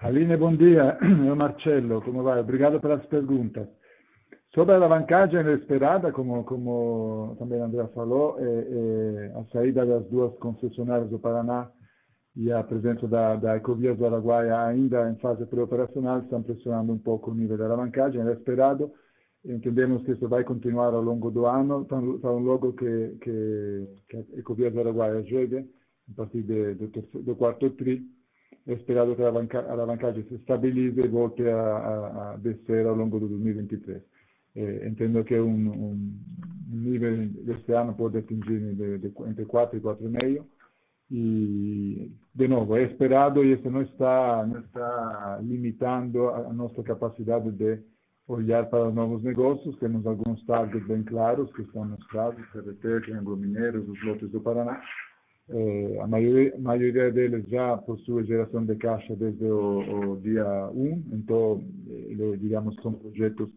Aline, 0.00 0.36
bom 0.36 0.54
dia. 0.54 0.98
O 1.32 1.36
Marcelo, 1.36 2.02
como 2.02 2.22
vai? 2.22 2.40
Obrigado 2.40 2.80
pelas 2.80 3.04
perguntas. 3.06 3.68
Sobre 4.56 4.72
a 4.72 4.76
alavancagem 4.76 5.52
esperada, 5.52 6.10
como, 6.10 6.42
como 6.44 7.36
também 7.38 7.60
André 7.60 7.86
falou, 7.88 8.38
é, 8.38 8.42
é, 8.42 9.32
a 9.38 9.44
saída 9.52 9.84
das 9.84 10.06
duas 10.06 10.34
concessionárias 10.38 11.10
do 11.10 11.18
Paraná 11.18 11.70
e 12.34 12.50
a 12.50 12.64
presença 12.64 13.06
da, 13.06 13.36
da 13.36 13.56
Ecovias 13.58 13.98
do 13.98 14.06
Araguaia 14.06 14.58
ainda 14.58 15.10
em 15.10 15.16
fase 15.16 15.44
pré-operacional 15.44 16.20
estão 16.20 16.42
pressionando 16.42 16.90
um 16.90 16.96
pouco 16.96 17.30
o 17.30 17.34
nível 17.34 17.58
da 17.58 17.66
alavancagem, 17.66 18.22
é 18.22 18.32
esperado. 18.32 18.90
Entendemos 19.44 20.02
que 20.04 20.12
isso 20.12 20.26
vai 20.26 20.42
continuar 20.42 20.94
ao 20.94 21.02
longo 21.02 21.30
do 21.30 21.44
ano, 21.44 21.84
tão, 21.84 22.18
tão 22.20 22.38
logo 22.38 22.72
que, 22.72 23.14
que, 23.20 23.86
que 24.08 24.16
a 24.16 24.38
Ecovias 24.38 24.72
do 24.72 24.80
Araguaia 24.80 25.22
chegue, 25.24 25.68
a 26.10 26.14
partir 26.16 26.42
de, 26.44 26.74
do, 26.76 26.88
do 27.24 27.36
quarto 27.36 27.68
tri, 27.72 28.00
é 28.66 28.72
esperado 28.72 29.14
que 29.14 29.22
a 29.22 29.28
alavancagem 29.28 30.24
se 30.24 30.36
estabilize 30.36 30.98
e 30.98 31.08
volte 31.08 31.46
a, 31.46 31.60
a, 31.60 32.32
a 32.32 32.36
descer 32.38 32.86
ao 32.86 32.96
longo 32.96 33.20
do 33.20 33.28
2023. 33.28 34.15
Eh, 34.56 34.88
entendo 34.88 35.22
que 35.22 35.38
um, 35.38 35.70
um 35.70 36.10
nível 36.70 37.28
deste 37.44 37.72
ano 37.72 37.94
pode 37.94 38.16
atingir 38.16 38.74
de, 38.74 38.98
de, 38.98 39.12
entre 39.28 39.44
4 39.44 39.76
e 39.76 39.80
4,5 39.82 40.44
e 41.10 42.10
de 42.34 42.48
novo 42.48 42.76
é 42.76 42.84
esperado 42.84 43.44
e 43.44 43.52
isso 43.52 43.70
não 43.70 43.82
está 43.82 44.44
não 44.46 44.60
está 44.60 45.38
limitando 45.42 46.28
a 46.30 46.52
nossa 46.52 46.82
capacidade 46.82 47.52
de 47.52 47.78
olhar 48.26 48.66
para 48.70 48.90
novos 48.90 49.22
negócios. 49.22 49.78
Temos 49.78 50.06
alguns 50.06 50.44
targets 50.46 50.86
bem 50.88 51.02
claros 51.04 51.52
que 51.54 51.62
estão 51.62 51.84
mostrados 51.84 52.44
CRT, 52.50 53.02
Triângulo 53.02 53.36
Mineiro, 53.36 53.88
os 53.88 54.02
lotes 54.04 54.30
do 54.30 54.40
Paraná. 54.40 54.80
Eh, 55.50 55.98
a 56.00 56.06
maioria, 56.08 56.58
maioria 56.58 57.12
deles 57.12 57.46
já 57.48 57.76
possui 57.76 58.24
geração 58.24 58.64
de 58.64 58.74
caixa 58.76 59.14
desde 59.14 59.44
o, 59.44 60.14
o 60.14 60.20
dia 60.20 60.44
1 60.72 61.04
então 61.12 61.62
eh, 61.88 62.36
digamos 62.38 62.74
são 62.82 62.94
projetos 62.94 63.48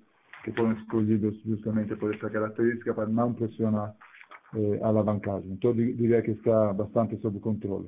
que 0.43 0.51
foram 0.51 0.73
escolhidos 0.73 1.41
justamente 1.43 1.95
por 1.95 2.13
essa 2.13 2.29
característica 2.29 2.93
para 2.93 3.07
não 3.07 3.33
pressionar 3.33 3.95
eh, 4.55 4.79
a 4.81 4.87
alavancagem. 4.87 5.51
Então, 5.51 5.73
diria 5.73 6.21
que 6.21 6.31
está 6.31 6.73
bastante 6.73 7.17
sob 7.21 7.39
controle. 7.39 7.87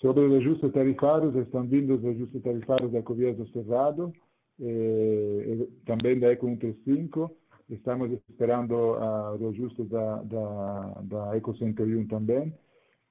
Sobre 0.00 0.24
os 0.24 0.32
ajustes 0.34 0.72
tarifários, 0.72 1.34
estão 1.36 1.66
vindo 1.66 1.94
os 1.94 2.04
ajustes 2.04 2.42
tarifários 2.42 2.92
da 2.92 3.02
Covia 3.02 3.34
do 3.34 3.46
Cerrado, 3.48 4.12
eh, 4.60 5.66
também 5.86 6.18
da 6.18 6.28
Eco 6.28 6.46
135, 6.46 7.30
estamos 7.70 8.10
esperando 8.28 8.72
uh, 8.72 9.36
o 9.40 9.48
ajuste 9.48 9.84
da, 9.84 10.22
da, 10.22 11.00
da 11.02 11.36
Eco 11.36 11.56
101 11.56 12.06
também, 12.08 12.52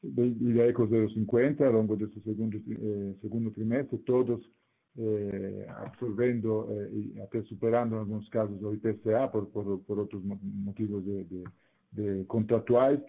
e 0.04 0.54
da 0.54 0.64
Eco 0.68 0.88
050 0.88 1.66
ao 1.66 1.74
longo 1.74 1.96
desse 1.96 2.20
segundo, 2.22 2.56
eh, 2.56 3.14
segundo 3.22 3.52
trimestre, 3.52 3.98
todos 4.00 4.40
eh, 4.98 5.66
absorvendo 5.70 6.68
eh, 6.72 7.42
superando 7.44 7.96
em 7.96 8.00
alguns 8.00 8.28
casos 8.30 8.62
o 8.62 8.74
IPCA 8.74 9.28
por, 9.28 9.46
por, 9.48 9.80
por 9.80 10.00
outros 10.00 10.24
motivos 10.24 11.04
de, 11.04 11.24
de, 11.26 11.44
de 11.94 12.26
contratuais 12.26 13.00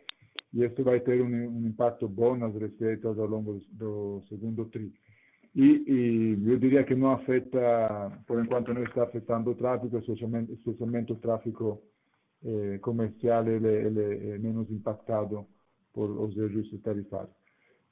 e 0.53 0.65
isso 0.65 0.83
vai 0.83 1.01
ter 1.01 1.23
um, 1.23 1.27
um, 1.27 1.67
impacto 1.67 2.09
bom 2.09 2.37
nas 2.37 2.55
receitas 2.55 3.19
ao 3.19 3.27
longo 3.27 3.61
do 3.71 4.23
segundo 4.29 4.65
tri. 4.67 4.93
E, 5.55 5.63
e, 5.65 6.51
eu 6.51 6.59
diria 6.59 6.85
que 6.85 6.95
não 6.95 7.13
afeta, 7.13 8.23
por 8.27 8.43
enquanto 8.43 8.73
não 8.73 8.83
está 8.85 9.05
afetando 9.05 9.51
o 9.51 9.55
tráfego, 9.55 9.99
especialmente, 9.99 10.53
especialmente 10.53 11.13
o 11.13 11.17
tráfego 11.17 11.83
eh, 12.45 12.79
comercial, 12.79 13.47
ele, 13.49 13.69
ele 13.69 14.31
é 14.31 14.39
menos 14.39 14.71
impactado 14.71 15.47
por 15.93 16.09
os 16.11 16.39
ajustes. 16.39 16.81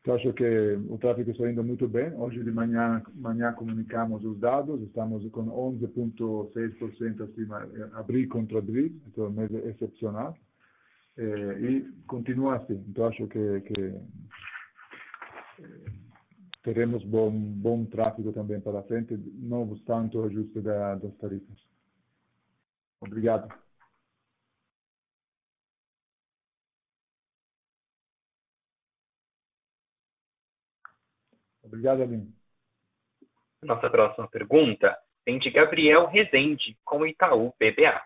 Eu 0.09 0.15
acho 0.15 0.33
que 0.33 0.79
o 0.89 0.97
tráfego 0.97 1.31
está 1.31 1.51
indo 1.51 1.63
muito 1.63 1.87
bem. 1.87 2.15
Hoje 2.15 2.43
de 2.43 2.51
manhã, 2.51 3.03
manhã 3.15 3.53
comunicamos 3.53 4.25
os 4.25 4.41
dados, 4.41 4.81
estamos 4.81 5.23
com 5.33 5.45
11,6% 5.45 7.25
acima, 7.25 7.69
eh, 7.75 7.91
abril 7.93 8.27
contra 8.31 8.59
abril, 8.59 8.91
então 9.07 9.31
é 9.39 9.69
excepcional. 9.69 10.35
É, 11.15 11.61
e 11.61 11.93
continua 12.07 12.57
assim. 12.57 12.83
Então 12.89 13.05
acho 13.05 13.27
que, 13.27 13.61
que 13.61 13.81
eh, 15.61 15.91
teremos 16.63 17.05
bom, 17.05 17.31
bom 17.31 17.85
tráfego 17.85 18.33
também 18.33 18.63
para 18.63 18.83
frente, 18.85 19.15
não 19.35 19.71
obstante 19.71 20.17
o 20.17 20.25
ajuste 20.25 20.59
da, 20.63 20.95
das 20.95 21.15
tarifas. 21.19 21.59
Obrigado. 23.03 23.53
Obrigado, 31.69 32.03
Aline. 32.03 32.35
Nossa 33.63 33.91
próxima 33.91 34.27
pergunta 34.29 34.99
vem 35.27 35.39
de 35.39 35.51
Gabriel 35.51 36.07
Rezende, 36.07 36.79
com 36.83 37.07
Itaú 37.07 37.55
BBA. 37.61 38.03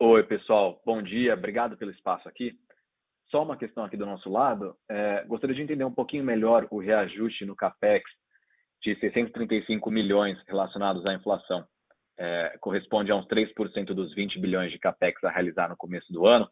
Oi, 0.00 0.22
pessoal. 0.24 0.80
Bom 0.84 1.02
dia. 1.02 1.32
Obrigado 1.32 1.76
pelo 1.76 1.90
espaço 1.90 2.28
aqui. 2.28 2.58
Só 3.30 3.42
uma 3.42 3.56
questão 3.56 3.82
aqui 3.82 3.96
do 3.96 4.04
nosso 4.04 4.28
lado. 4.28 4.76
É, 4.88 5.24
gostaria 5.24 5.56
de 5.56 5.62
entender 5.62 5.84
um 5.84 5.94
pouquinho 5.94 6.22
melhor 6.22 6.68
o 6.70 6.78
reajuste 6.78 7.46
no 7.46 7.56
CAPEX 7.56 8.10
de 8.82 8.94
635 9.00 9.90
milhões 9.90 10.38
relacionados 10.46 11.04
à 11.06 11.14
inflação, 11.14 11.66
é, 12.16 12.56
corresponde 12.60 13.10
a 13.10 13.16
uns 13.16 13.26
3% 13.26 13.86
dos 13.86 14.14
20 14.14 14.38
bilhões 14.38 14.70
de 14.70 14.78
capex 14.78 15.22
a 15.24 15.30
realizar 15.30 15.68
no 15.68 15.76
começo 15.76 16.12
do 16.12 16.26
ano, 16.26 16.48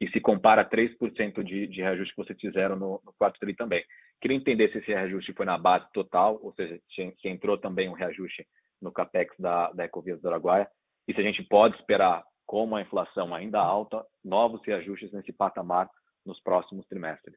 e 0.00 0.08
se 0.10 0.20
compara 0.20 0.62
a 0.62 0.68
3% 0.68 1.42
de, 1.42 1.66
de 1.66 1.80
reajuste 1.80 2.14
que 2.14 2.24
vocês 2.24 2.40
fizeram 2.40 2.76
no, 2.76 3.00
no 3.04 3.12
quarto 3.18 3.38
tri 3.40 3.54
também. 3.54 3.84
Queria 4.20 4.36
entender 4.36 4.70
se 4.70 4.78
esse 4.78 4.88
reajuste 4.88 5.32
foi 5.32 5.46
na 5.46 5.58
base 5.58 5.86
total, 5.92 6.38
ou 6.42 6.52
seja, 6.54 6.80
se, 6.94 7.14
se 7.20 7.28
entrou 7.28 7.58
também 7.58 7.88
um 7.88 7.94
reajuste 7.94 8.46
no 8.80 8.92
capex 8.92 9.34
da, 9.38 9.72
da 9.72 9.84
Ecovias 9.84 10.20
do 10.20 10.28
Araguaia, 10.28 10.68
e 11.06 11.14
se 11.14 11.20
a 11.20 11.24
gente 11.24 11.42
pode 11.44 11.76
esperar, 11.76 12.22
como 12.46 12.76
a 12.76 12.82
inflação 12.82 13.34
ainda 13.34 13.60
alta, 13.60 14.04
novos 14.24 14.64
reajustes 14.64 15.12
nesse 15.12 15.32
patamar 15.32 15.88
nos 16.24 16.40
próximos 16.40 16.86
trimestres. 16.86 17.36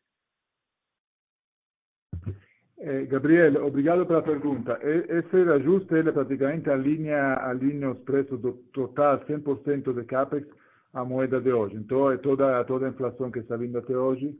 Eh, 2.79 3.05
Gabriel, 3.05 3.65
obrigado 3.65 4.05
pela 4.05 4.21
pergunta. 4.21 4.79
Esse 4.81 5.43
reajuste 5.43 5.93
ele 5.93 6.11
praticamente 6.11 6.69
alinha, 6.69 7.35
alinha 7.35 7.91
os 7.91 7.99
preços 7.99 8.39
do 8.41 8.53
total 8.73 9.19
100% 9.25 9.93
de 9.93 10.03
CAPEX 10.05 10.47
à 10.93 11.05
moeda 11.05 11.39
de 11.39 11.51
hoje. 11.51 11.75
Então, 11.75 12.17
toda, 12.17 12.63
toda 12.65 12.87
a 12.87 12.89
inflação 12.89 13.31
que 13.31 13.39
está 13.39 13.57
vindo 13.57 13.77
até 13.77 13.97
hoje 13.97 14.37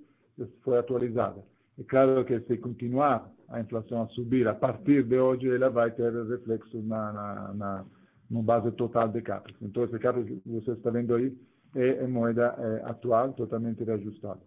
foi 0.63 0.77
atualizada. 0.77 1.43
É 1.79 1.84
claro 1.84 2.25
que 2.25 2.39
se 2.41 2.58
continuar 2.58 3.29
a 3.50 3.60
inflação 3.60 4.03
a 4.03 4.08
subir 4.10 4.48
a 4.48 4.53
partir 4.53 5.03
de 5.03 5.17
hoje, 5.17 5.50
ela 5.50 5.70
vai 5.70 5.91
ter 5.91 6.12
reflexo 6.27 6.81
na, 6.81 7.13
na, 7.13 7.53
na 7.53 7.86
no 8.29 8.41
base 8.41 8.72
total 8.72 9.10
de 9.10 9.22
CAPEX. 9.22 9.62
Então, 9.62 9.84
esse 9.84 10.00
CAPEX 10.00 10.25
que 10.25 10.50
você 10.50 10.72
está 10.72 10.89
vendo 10.89 11.13
aí 11.13 11.38
é, 11.75 11.88
é 12.03 12.08
moeda 12.08 12.55
é, 12.58 12.89
atual, 12.89 13.34
totalmente 13.34 13.84
reajustada. 13.84 14.39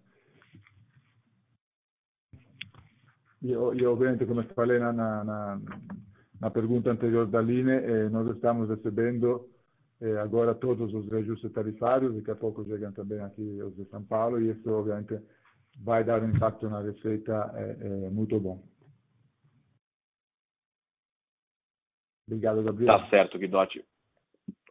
E, 3.42 3.54
obviamente, 3.54 4.24
como 4.24 4.42
falei 4.54 4.78
na, 4.78 4.90
na, 4.90 5.60
na 6.40 6.50
pergunta 6.50 6.90
anterior 6.90 7.26
da 7.26 7.40
Aline, 7.40 7.72
eh, 7.72 8.08
nós 8.08 8.26
estamos 8.34 8.70
recebendo 8.70 9.50
agora 10.20 10.54
todos 10.54 10.92
os 10.92 11.08
reajustes 11.08 11.52
tarifários, 11.52 12.14
daqui 12.14 12.30
a 12.30 12.36
pouco 12.36 12.64
chegam 12.64 12.92
também 12.92 13.20
aqui 13.20 13.62
os 13.62 13.74
de 13.76 13.84
São 13.86 14.04
Paulo, 14.04 14.40
e 14.40 14.50
isso, 14.50 14.70
obviamente, 14.70 15.18
vai 15.82 16.04
dar 16.04 16.22
um 16.22 16.30
impacto 16.30 16.68
na 16.68 16.80
receita 16.80 17.52
eh, 17.56 18.10
muito 18.10 18.38
bom. 18.38 18.62
Obrigado, 22.26 22.62
Gabriel. 22.62 22.98
Tá 22.98 23.08
certo, 23.08 23.38
Guidotti. 23.38 23.84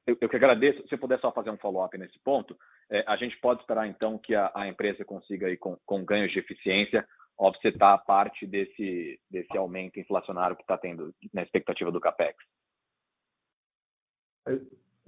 Eu, 0.06 0.18
eu 0.20 0.30
que 0.30 0.36
agradeço. 0.36 0.86
Se 0.88 0.96
eu 0.96 1.00
puder 1.00 1.20
só 1.20 1.32
fazer 1.32 1.50
um 1.50 1.58
follow-up 1.58 1.98
nesse 1.98 2.20
ponto, 2.20 2.58
é, 2.90 3.04
a 3.08 3.16
gente 3.16 3.40
pode 3.40 3.62
esperar, 3.62 3.88
então, 3.88 4.18
que 4.18 4.36
a, 4.36 4.52
a 4.54 4.68
empresa 4.68 5.06
consiga, 5.06 5.48
aí, 5.48 5.58
com, 5.58 5.78
com 5.86 6.04
ganhos 6.04 6.32
de 6.32 6.40
eficiência, 6.40 7.08
offsetar 7.38 8.04
parte 8.06 8.46
desse, 8.46 9.20
desse 9.30 9.58
aumento 9.58 10.00
inflacionário 10.00 10.56
que 10.56 10.64
está 10.64 10.78
tendo 10.78 11.14
na 11.34 11.42
expectativa 11.42 11.92
do 11.92 12.02
CAPEX. 12.02 12.38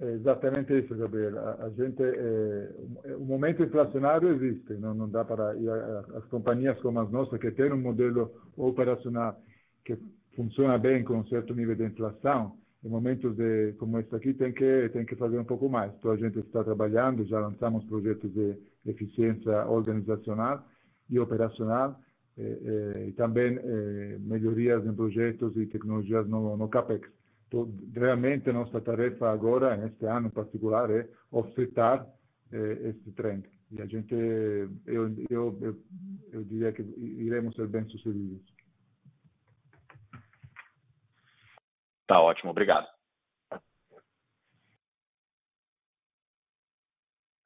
É, 0.00 0.04
é 0.04 0.12
exatamente 0.12 0.78
isso, 0.78 0.94
Gabriel. 0.96 1.38
A, 1.38 1.64
a 1.64 1.70
gente, 1.70 2.02
é, 2.02 3.14
o 3.16 3.24
momento 3.24 3.62
inflacionário 3.62 4.28
existe, 4.30 4.74
não, 4.74 4.94
não 4.94 5.08
dá 5.08 5.24
para 5.24 5.54
e 5.56 5.68
as 5.68 6.24
companhias 6.26 6.78
como 6.80 7.00
as 7.00 7.10
nossas 7.10 7.40
que 7.40 7.50
têm 7.52 7.72
um 7.72 7.80
modelo 7.80 8.30
operacional 8.56 9.40
que 9.84 9.96
funciona 10.34 10.78
bem 10.78 11.04
com 11.04 11.18
um 11.18 11.26
certo 11.28 11.54
nível 11.54 11.76
de 11.76 11.84
inflação, 11.84 12.58
em 12.84 12.88
momentos 12.88 13.34
de, 13.36 13.72
como 13.78 13.98
esse 13.98 14.14
aqui 14.14 14.34
tem 14.34 14.52
que 14.52 14.88
tem 14.90 15.04
que 15.04 15.16
fazer 15.16 15.38
um 15.38 15.44
pouco 15.44 15.68
mais. 15.68 15.92
Então 15.98 16.10
a 16.10 16.16
gente 16.16 16.38
está 16.38 16.62
trabalhando, 16.62 17.24
já 17.24 17.40
lançamos 17.40 17.84
projetos 17.84 18.32
de 18.32 18.56
eficiência 18.84 19.66
organizacional 19.66 20.64
e 21.08 21.18
operacional 21.18 21.98
e 22.36 23.12
também 23.12 23.58
melhorias 24.20 24.84
em 24.84 24.94
projetos 24.94 25.56
e 25.56 25.66
tecnologias 25.66 26.28
no, 26.28 26.56
no 26.56 26.68
CAPEX. 26.68 27.08
Realmente, 27.94 28.50
nossa 28.52 28.80
tarefa 28.80 29.30
agora, 29.30 29.76
neste 29.76 30.04
ano 30.04 30.28
em 30.28 30.30
particular, 30.30 30.90
é 30.90 31.08
offsetar 31.30 32.06
este 32.50 33.12
trend. 33.12 33.48
E 33.70 33.82
a 33.82 33.86
gente, 33.86 34.14
eu, 34.14 35.14
eu, 35.30 35.58
eu, 35.60 35.82
eu 36.32 36.44
diria 36.44 36.72
que 36.72 36.82
iremos 36.82 37.54
ser 37.54 37.66
bem-sucedidos. 37.66 38.42
Tá 42.06 42.20
ótimo, 42.20 42.50
obrigado. 42.50 42.86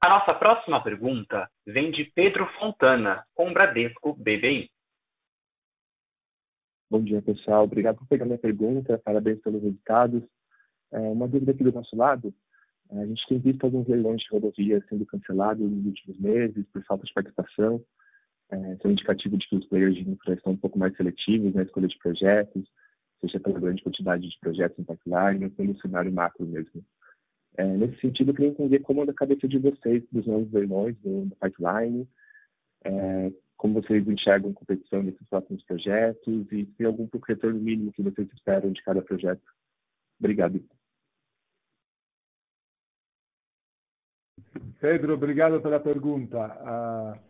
A 0.03 0.09
nossa 0.09 0.35
próxima 0.35 0.83
pergunta 0.83 1.51
vem 1.67 1.91
de 1.91 2.05
Pedro 2.05 2.47
Fontana, 2.59 3.25
com 3.35 3.53
Bradesco 3.53 4.15
BBI. 4.15 4.71
Bom 6.91 7.05
dia, 7.05 7.23
pessoal. 7.23 7.63
Obrigado 7.63 7.99
por 7.99 8.09
pegar 8.09 8.25
minha 8.25 8.37
pergunta. 8.37 8.99
Parabéns 8.99 9.39
pelos 9.41 9.63
resultados. 9.63 10.25
É, 10.91 10.99
uma 10.99 11.29
dúvida 11.29 11.53
aqui 11.53 11.63
do 11.63 11.71
nosso 11.71 11.95
lado. 11.95 12.35
É, 12.91 13.03
a 13.03 13.07
gente 13.07 13.25
tem 13.29 13.39
visto 13.39 13.63
alguns 13.63 13.87
leilões 13.87 14.21
de 14.23 14.29
rodovias 14.29 14.83
sendo 14.89 15.07
cancelados 15.07 15.71
nos 15.71 15.87
últimos 15.87 16.19
meses 16.19 16.67
por 16.73 16.83
falta 16.83 17.07
de 17.07 17.15
participação. 17.15 17.81
É, 18.51 18.73
isso 18.73 18.81
é 18.85 18.89
um 18.89 18.91
indicativo 18.91 19.39
de 19.39 19.49
que 19.49 19.55
os 19.55 19.67
players 19.67 19.95
de 19.95 20.11
infra 20.11 20.35
estão 20.35 20.53
um 20.53 20.57
pouco 20.57 20.81
mais 20.81 20.97
seletivos 20.97 21.55
na 21.55 21.63
escolha 21.63 21.87
de 21.87 21.97
projetos, 21.97 22.69
seja 23.21 23.39
pela 23.39 23.61
grande 23.61 23.85
quantidade 23.85 24.29
de 24.29 24.41
projetos 24.41 24.77
em 24.77 24.83
pipeline 24.83 25.45
ou 25.45 25.51
pelo 25.53 25.81
cenário 25.81 26.13
macro 26.13 26.45
mesmo. 26.45 26.85
É, 27.57 27.65
nesse 27.65 28.01
sentido, 28.01 28.33
eu 28.33 28.35
queria 28.35 28.51
entender 28.51 28.81
como 28.81 29.03
anda 29.03 29.13
a 29.13 29.15
cabeça 29.15 29.47
de 29.47 29.61
vocês 29.61 30.03
dos 30.11 30.27
novos 30.27 30.51
leilões 30.51 30.97
do, 30.97 31.27
do 31.27 31.37
pipeline, 31.37 32.09
é, 32.83 33.33
como 33.61 33.75
vocês 33.75 34.09
enxergam 34.09 34.55
competição 34.55 35.03
nesses 35.03 35.27
próximos 35.29 35.63
projetos 35.65 36.51
e 36.51 36.65
se 36.75 36.83
algum 36.83 37.07
retorno 37.29 37.61
mínimo 37.61 37.93
que 37.93 38.03
vocês 38.03 38.27
esperam 38.33 38.73
de 38.73 38.83
cada 38.83 39.03
projeto. 39.03 39.43
Obrigado. 40.19 40.65
Pedro, 44.81 45.13
obrigado 45.13 45.61
pela 45.61 45.79
pergunta. 45.79 46.39
Uh, 46.39 47.21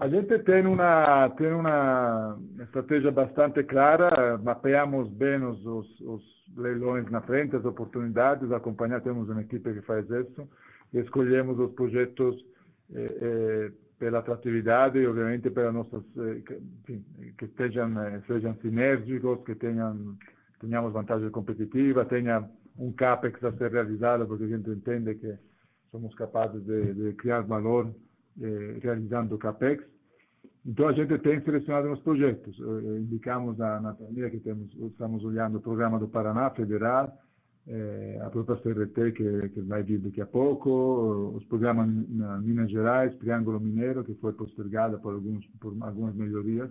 a 0.00 0.08
gente 0.08 0.36
tem 0.40 0.66
uma, 0.66 1.30
tem 1.30 1.52
uma 1.52 2.36
estratégia 2.58 3.12
bastante 3.12 3.62
clara, 3.62 4.36
mapeamos 4.38 5.08
bem 5.10 5.40
os, 5.44 5.64
os, 5.64 6.00
os 6.00 6.22
leilões 6.56 7.08
na 7.12 7.20
frente, 7.20 7.54
as 7.54 7.64
oportunidades, 7.64 8.50
acompanhar, 8.50 9.00
temos 9.02 9.28
uma 9.28 9.40
equipe 9.40 9.72
que 9.72 9.82
faz 9.82 10.04
isso, 10.10 10.48
escolhemos 10.92 11.60
os 11.60 11.72
projetos 11.74 12.44
eh, 12.92 13.18
eh, 13.22 13.85
pela 13.98 14.18
atratividade 14.18 14.98
e, 14.98 15.06
obviamente, 15.06 15.50
pela 15.50 15.72
nossas, 15.72 16.02
eh, 16.18 16.42
enfim, 16.80 17.04
que 17.38 17.46
estejam, 17.46 17.98
eh, 18.00 18.22
sejam 18.26 18.54
sinérgicos, 18.56 19.42
que 19.44 19.54
tenham, 19.54 20.16
tenhamos 20.60 20.92
vantagem 20.92 21.30
competitiva, 21.30 22.04
tenha 22.04 22.48
um 22.78 22.92
CAPEX 22.92 23.42
a 23.44 23.52
ser 23.52 23.72
realizado, 23.72 24.26
porque 24.26 24.44
a 24.44 24.48
gente 24.48 24.68
entende 24.70 25.14
que 25.14 25.38
somos 25.90 26.14
capazes 26.14 26.62
de, 26.64 26.94
de 26.94 27.12
criar 27.14 27.40
valor 27.42 27.94
eh, 28.40 28.78
realizando 28.82 29.38
CAPEX. 29.38 29.82
Então, 30.66 30.88
a 30.88 30.92
gente 30.92 31.16
tem 31.20 31.40
selecionado 31.42 31.88
uns 31.88 32.00
projetos. 32.00 32.58
Eh, 32.58 32.98
indicamos 32.98 33.56
na, 33.56 33.80
na 33.80 33.94
que 33.94 34.40
temos, 34.40 34.74
estamos 34.74 35.24
olhando 35.24 35.58
o 35.58 35.62
programa 35.62 35.98
do 35.98 36.08
Paraná 36.08 36.50
Federal, 36.50 37.16
é, 37.68 38.20
a 38.22 38.30
própria 38.30 38.56
CRT, 38.56 39.12
que, 39.12 39.48
que 39.48 39.60
vai 39.62 39.82
vir 39.82 39.98
daqui 39.98 40.20
a 40.20 40.26
pouco, 40.26 41.32
os 41.34 41.44
programas 41.46 41.88
na 42.08 42.38
Minas 42.38 42.70
Gerais, 42.70 43.14
Triângulo 43.16 43.58
Mineiro, 43.58 44.04
que 44.04 44.14
foi 44.14 44.32
postergada 44.32 44.98
por, 44.98 45.14
alguns, 45.14 45.44
por 45.60 45.74
algumas 45.80 46.14
melhorias, 46.14 46.70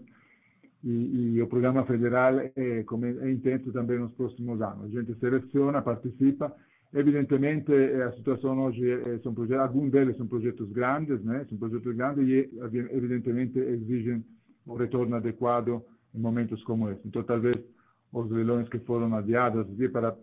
e, 0.84 1.34
e 1.36 1.42
o 1.42 1.48
programa 1.48 1.84
federal 1.86 2.40
é, 2.40 2.52
é 2.56 3.32
intenso 3.32 3.72
também 3.74 4.00
nos 4.00 4.14
próximos 4.14 4.62
anos. 4.62 4.86
A 4.86 5.00
gente 5.02 5.20
seleciona, 5.20 5.82
participa, 5.82 6.56
evidentemente 6.94 7.74
a 7.74 8.14
situação 8.14 8.58
hoje 8.60 8.90
é, 8.90 9.20
são 9.20 9.34
projetos, 9.34 9.64
alguns 9.64 9.92
deles 9.92 10.16
são 10.16 10.28
projetos 10.28 10.72
grandes, 10.72 11.22
né? 11.24 11.46
são 11.50 11.58
projetos 11.58 11.94
grandes 11.96 12.26
e 12.28 12.50
evidentemente 12.92 13.60
exigem 13.60 14.24
um 14.66 14.76
retorno 14.76 15.16
adequado 15.16 15.84
em 16.14 16.20
momentos 16.20 16.64
como 16.64 16.90
esse. 16.90 17.02
Então, 17.06 17.24
talvez 17.24 17.58
os 18.14 18.32
leilões 18.32 18.70
que 18.70 18.80
foram 18.80 19.14
adiados 19.14 19.68
para 19.92 20.16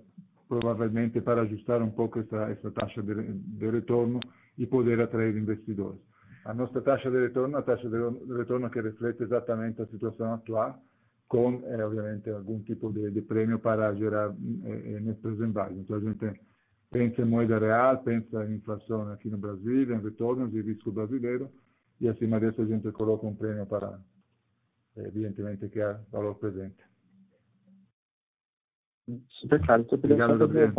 provavelmente 0.52 1.18
para 1.22 1.42
ajustar 1.42 1.80
um 1.80 1.90
pouco 1.90 2.18
essa, 2.18 2.50
essa 2.50 2.70
taxa 2.72 3.02
de, 3.02 3.14
de 3.32 3.70
retorno 3.70 4.20
e 4.58 4.66
poder 4.66 5.00
atrair 5.00 5.34
investidores. 5.34 5.98
A 6.44 6.52
nossa 6.52 6.82
taxa 6.82 7.10
de 7.10 7.18
retorno 7.18 7.56
é 7.56 7.60
a 7.60 7.62
taxa 7.62 7.88
de 7.88 8.34
retorno 8.36 8.68
que 8.68 8.82
reflete 8.82 9.22
exatamente 9.22 9.80
a 9.80 9.86
situação 9.86 10.34
atual, 10.34 10.78
com, 11.26 11.62
eh, 11.64 11.82
obviamente, 11.82 12.28
algum 12.28 12.60
tipo 12.60 12.92
de, 12.92 13.10
de 13.10 13.22
prêmio 13.22 13.58
para 13.60 13.94
gerar 13.94 14.28
eh, 14.28 15.00
nesses 15.00 15.40
embargos. 15.40 15.78
Então, 15.78 15.96
a 15.96 16.00
gente 16.00 16.40
pensa 16.90 17.22
em 17.22 17.24
moeda 17.24 17.58
real, 17.58 18.02
pensa 18.02 18.44
em 18.44 18.56
inflação 18.56 19.10
aqui 19.10 19.30
no 19.30 19.38
Brasil, 19.38 19.94
em 19.94 20.02
retornos 20.02 20.52
e 20.54 20.60
risco 20.60 20.92
brasileiro, 20.92 21.48
e 21.98 22.08
acima 22.08 22.38
disso 22.38 22.60
a 22.60 22.66
gente 22.66 22.92
coloca 22.92 23.26
um 23.26 23.34
prêmio 23.34 23.64
para, 23.64 23.98
evidentemente, 24.98 25.66
criar 25.70 25.98
valor 26.10 26.34
presente. 26.34 26.91
Super 29.40 29.60
claro. 29.64 29.84
Só 29.88 29.96
queria 29.96 30.28
fazer 30.28 30.72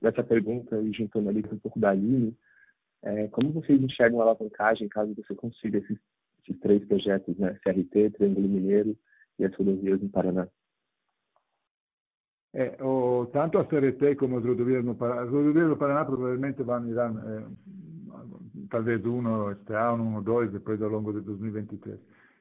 nessa 0.00 0.22
pergunta 0.22 0.80
e 0.80 0.92
juntando 0.92 1.28
ali 1.28 1.42
com 1.42 1.54
um 1.54 1.58
pouco 1.58 1.80
da 1.80 1.90
Aline, 1.90 2.36
é, 3.02 3.28
como 3.28 3.52
vocês 3.52 3.80
enxergam 3.80 4.20
a 4.20 4.24
alavancagem 4.24 4.88
caso 4.88 5.14
você 5.14 5.34
consiga 5.34 5.78
esses, 5.78 5.98
esses 6.42 6.60
três 6.60 6.84
projetos, 6.86 7.36
né? 7.36 7.58
CRT, 7.62 8.10
Triângulo 8.10 8.48
Mineiro 8.48 8.96
e 9.38 9.44
as 9.44 9.54
rodovias 9.54 10.00
no 10.00 10.08
Paraná? 10.08 10.48
É, 12.54 12.82
o, 12.82 13.26
tanto 13.32 13.58
a 13.58 13.64
CRT 13.64 14.14
como 14.16 14.38
as 14.38 14.44
rodovias 14.44 14.84
no 14.84 14.94
Paraná, 14.94 15.22
as 15.22 15.30
rodovias 15.30 15.68
do 15.68 15.76
Paraná 15.76 16.04
provavelmente 16.04 16.62
vão, 16.62 16.88
irão, 16.88 17.18
é, 17.18 17.44
talvez 18.70 19.04
um 19.04 19.50
este 19.50 19.74
ano, 19.74 20.04
um 20.04 20.14
ou 20.16 20.22
dois, 20.22 20.52
depois 20.52 20.80
ao 20.80 20.88
longo 20.88 21.12
de 21.12 21.20
2023. 21.20 21.98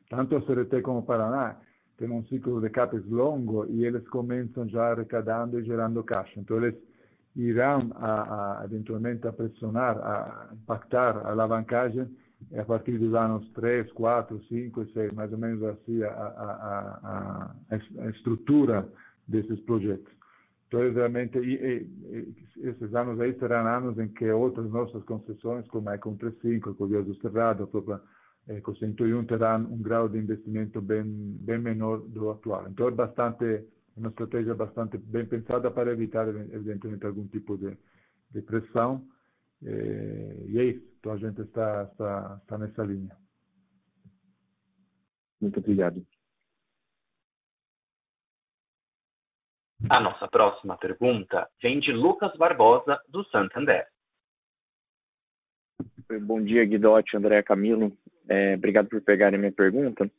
Tanto 0.10 0.36
a 0.36 0.42
CRT 0.42 0.82
como 0.84 1.00
o 1.00 1.04
Paraná 1.04 1.58
têm 1.98 2.10
um 2.10 2.24
ciclo 2.26 2.62
de 2.62 2.70
CAPEX 2.70 3.06
longo 3.08 3.66
e 3.68 3.86
eles 3.86 4.08
começam 4.08 4.68
já 4.68 4.92
arrecadando 4.92 5.60
e 5.60 5.64
gerando 5.64 6.04
caixa. 6.04 6.40
Então, 6.40 6.58
eles 6.58 6.76
irão 7.36 7.92
a, 7.96 8.62
a, 8.62 8.66
eventualmente 8.66 9.28
a 9.28 9.34
pressionar, 9.34 9.98
a 9.98 10.50
impactar 10.54 11.18
a 11.18 11.32
alavancagem 11.32 12.08
a 12.58 12.64
partir 12.64 12.98
dos 12.98 13.14
anos 13.14 13.48
3, 13.54 13.92
4, 13.94 14.44
5 14.48 14.82
e 14.82 14.94
6, 14.94 15.14
mais 15.14 15.32
ou 15.32 15.38
menos 15.38 15.64
assim 15.64 16.04
a, 16.04 16.10
a, 16.10 17.56
a 17.72 18.10
estrutura 18.10 18.88
desses 19.28 19.60
projetos. 19.62 20.12
Então, 20.68 20.92
realmente, 20.92 21.38
e, 21.38 21.54
e, 21.54 22.68
esses 22.68 22.96
anos 22.96 23.20
aí 23.20 23.38
serão 23.38 23.68
anos 23.68 23.98
em 24.00 24.08
que 24.08 24.30
outras 24.32 24.70
nossas 24.72 25.04
concessões, 25.04 25.68
como 25.68 25.90
a 25.90 25.96
Econ 25.96 26.16
35, 26.16 26.72
a 26.72 26.74
Covia 26.74 27.04
do 27.04 27.16
Cerrado, 27.22 27.64
a 27.64 27.68
própria 27.68 28.02
Eco 28.48 28.76
101, 28.76 29.26
terão 29.26 29.62
um 29.72 29.82
grau 29.82 30.10
de 30.10 30.18
investimento 30.18 30.82
bem, 30.82 31.04
bem 31.06 31.60
menor 31.60 32.00
do 32.00 32.30
atual. 32.30 32.68
Então, 32.68 32.88
é 32.88 32.92
bastante 32.92 33.66
uma 33.96 34.10
estratégia 34.10 34.54
bastante 34.54 34.98
bem 34.98 35.26
pensada 35.26 35.72
para 35.72 35.92
evitar, 35.92 36.28
evidentemente, 36.28 37.06
algum 37.06 37.28
tipo 37.28 37.58
de, 37.58 37.78
de 38.32 38.42
pressão. 38.42 39.08
E, 39.62 40.46
e 40.50 40.60
é 40.60 40.64
isso. 40.66 40.86
Então, 41.00 41.14
a 41.14 41.18
gente 41.18 41.42
está, 41.42 41.84
está, 41.84 42.40
está 42.42 42.58
nessa 42.58 42.84
linha. 42.84 43.16
Muito 45.40 45.60
obrigado. 45.60 46.06
A 49.90 50.00
nossa 50.00 50.28
próxima 50.30 50.78
pergunta 50.78 51.50
vem 51.62 51.80
de 51.80 51.92
Lucas 51.92 52.36
Barbosa, 52.38 53.02
do 53.10 53.24
Santander. 53.26 53.86
Bom 56.22 56.42
dia, 56.42 56.66
Guidotti, 56.66 57.18
André 57.18 57.44
Camilo. 57.44 57.92
É, 58.28 58.56
obrigado 58.56 58.88
por 58.88 59.02
pegarem 59.02 59.40
minha 59.40 59.52
pergunta. 59.52 60.10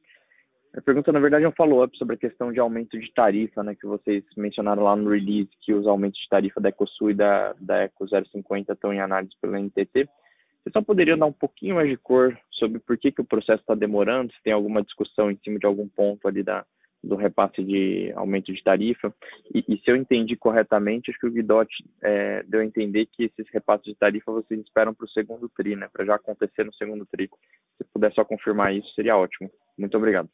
A 0.76 0.80
pergunta, 0.80 1.12
na 1.12 1.20
verdade, 1.20 1.44
é 1.44 1.48
um 1.48 1.52
follow-up 1.52 1.96
sobre 1.96 2.16
a 2.16 2.18
questão 2.18 2.52
de 2.52 2.58
aumento 2.58 2.98
de 2.98 3.12
tarifa, 3.12 3.62
né, 3.62 3.76
que 3.76 3.86
vocês 3.86 4.24
mencionaram 4.36 4.82
lá 4.82 4.96
no 4.96 5.10
release, 5.10 5.50
que 5.60 5.72
os 5.72 5.86
aumentos 5.86 6.20
de 6.20 6.28
tarifa 6.28 6.60
da 6.60 6.70
EcoSul 6.70 7.12
e 7.12 7.14
da, 7.14 7.54
da 7.60 7.82
Eco 7.82 8.06
050 8.08 8.72
estão 8.72 8.92
em 8.92 9.00
análise 9.00 9.32
pelo 9.40 9.56
NTT. 9.56 10.08
Vocês 10.64 10.72
só 10.72 10.82
poderiam 10.82 11.16
dar 11.16 11.26
um 11.26 11.32
pouquinho 11.32 11.76
mais 11.76 11.88
de 11.88 11.96
cor 11.96 12.36
sobre 12.50 12.80
por 12.80 12.98
que, 12.98 13.12
que 13.12 13.20
o 13.20 13.24
processo 13.24 13.60
está 13.60 13.74
demorando, 13.74 14.32
se 14.32 14.42
tem 14.42 14.52
alguma 14.52 14.82
discussão 14.82 15.30
em 15.30 15.38
cima 15.44 15.60
de 15.60 15.66
algum 15.66 15.86
ponto 15.86 16.26
ali 16.26 16.42
da, 16.42 16.64
do 17.04 17.14
repasse 17.14 17.62
de 17.62 18.12
aumento 18.16 18.52
de 18.52 18.62
tarifa. 18.62 19.14
E, 19.54 19.64
e 19.68 19.78
se 19.78 19.90
eu 19.90 19.94
entendi 19.94 20.34
corretamente, 20.34 21.10
acho 21.10 21.20
que 21.20 21.26
o 21.26 21.30
Guidotti 21.30 21.84
é, 22.02 22.42
deu 22.44 22.60
a 22.60 22.64
entender 22.64 23.06
que 23.06 23.24
esses 23.24 23.46
repasses 23.52 23.84
de 23.84 23.94
tarifa 23.94 24.32
vocês 24.32 24.58
esperam 24.60 24.94
para 24.94 25.04
o 25.04 25.10
segundo 25.10 25.48
TRI, 25.50 25.76
né, 25.76 25.88
para 25.92 26.04
já 26.04 26.14
acontecer 26.14 26.64
no 26.64 26.74
segundo 26.74 27.06
TRI. 27.06 27.30
Se 27.78 27.84
puder 27.92 28.12
só 28.12 28.24
confirmar 28.24 28.74
isso, 28.74 28.92
seria 28.94 29.16
ótimo. 29.16 29.50
Muito 29.76 29.96
obrigado. 29.96 30.28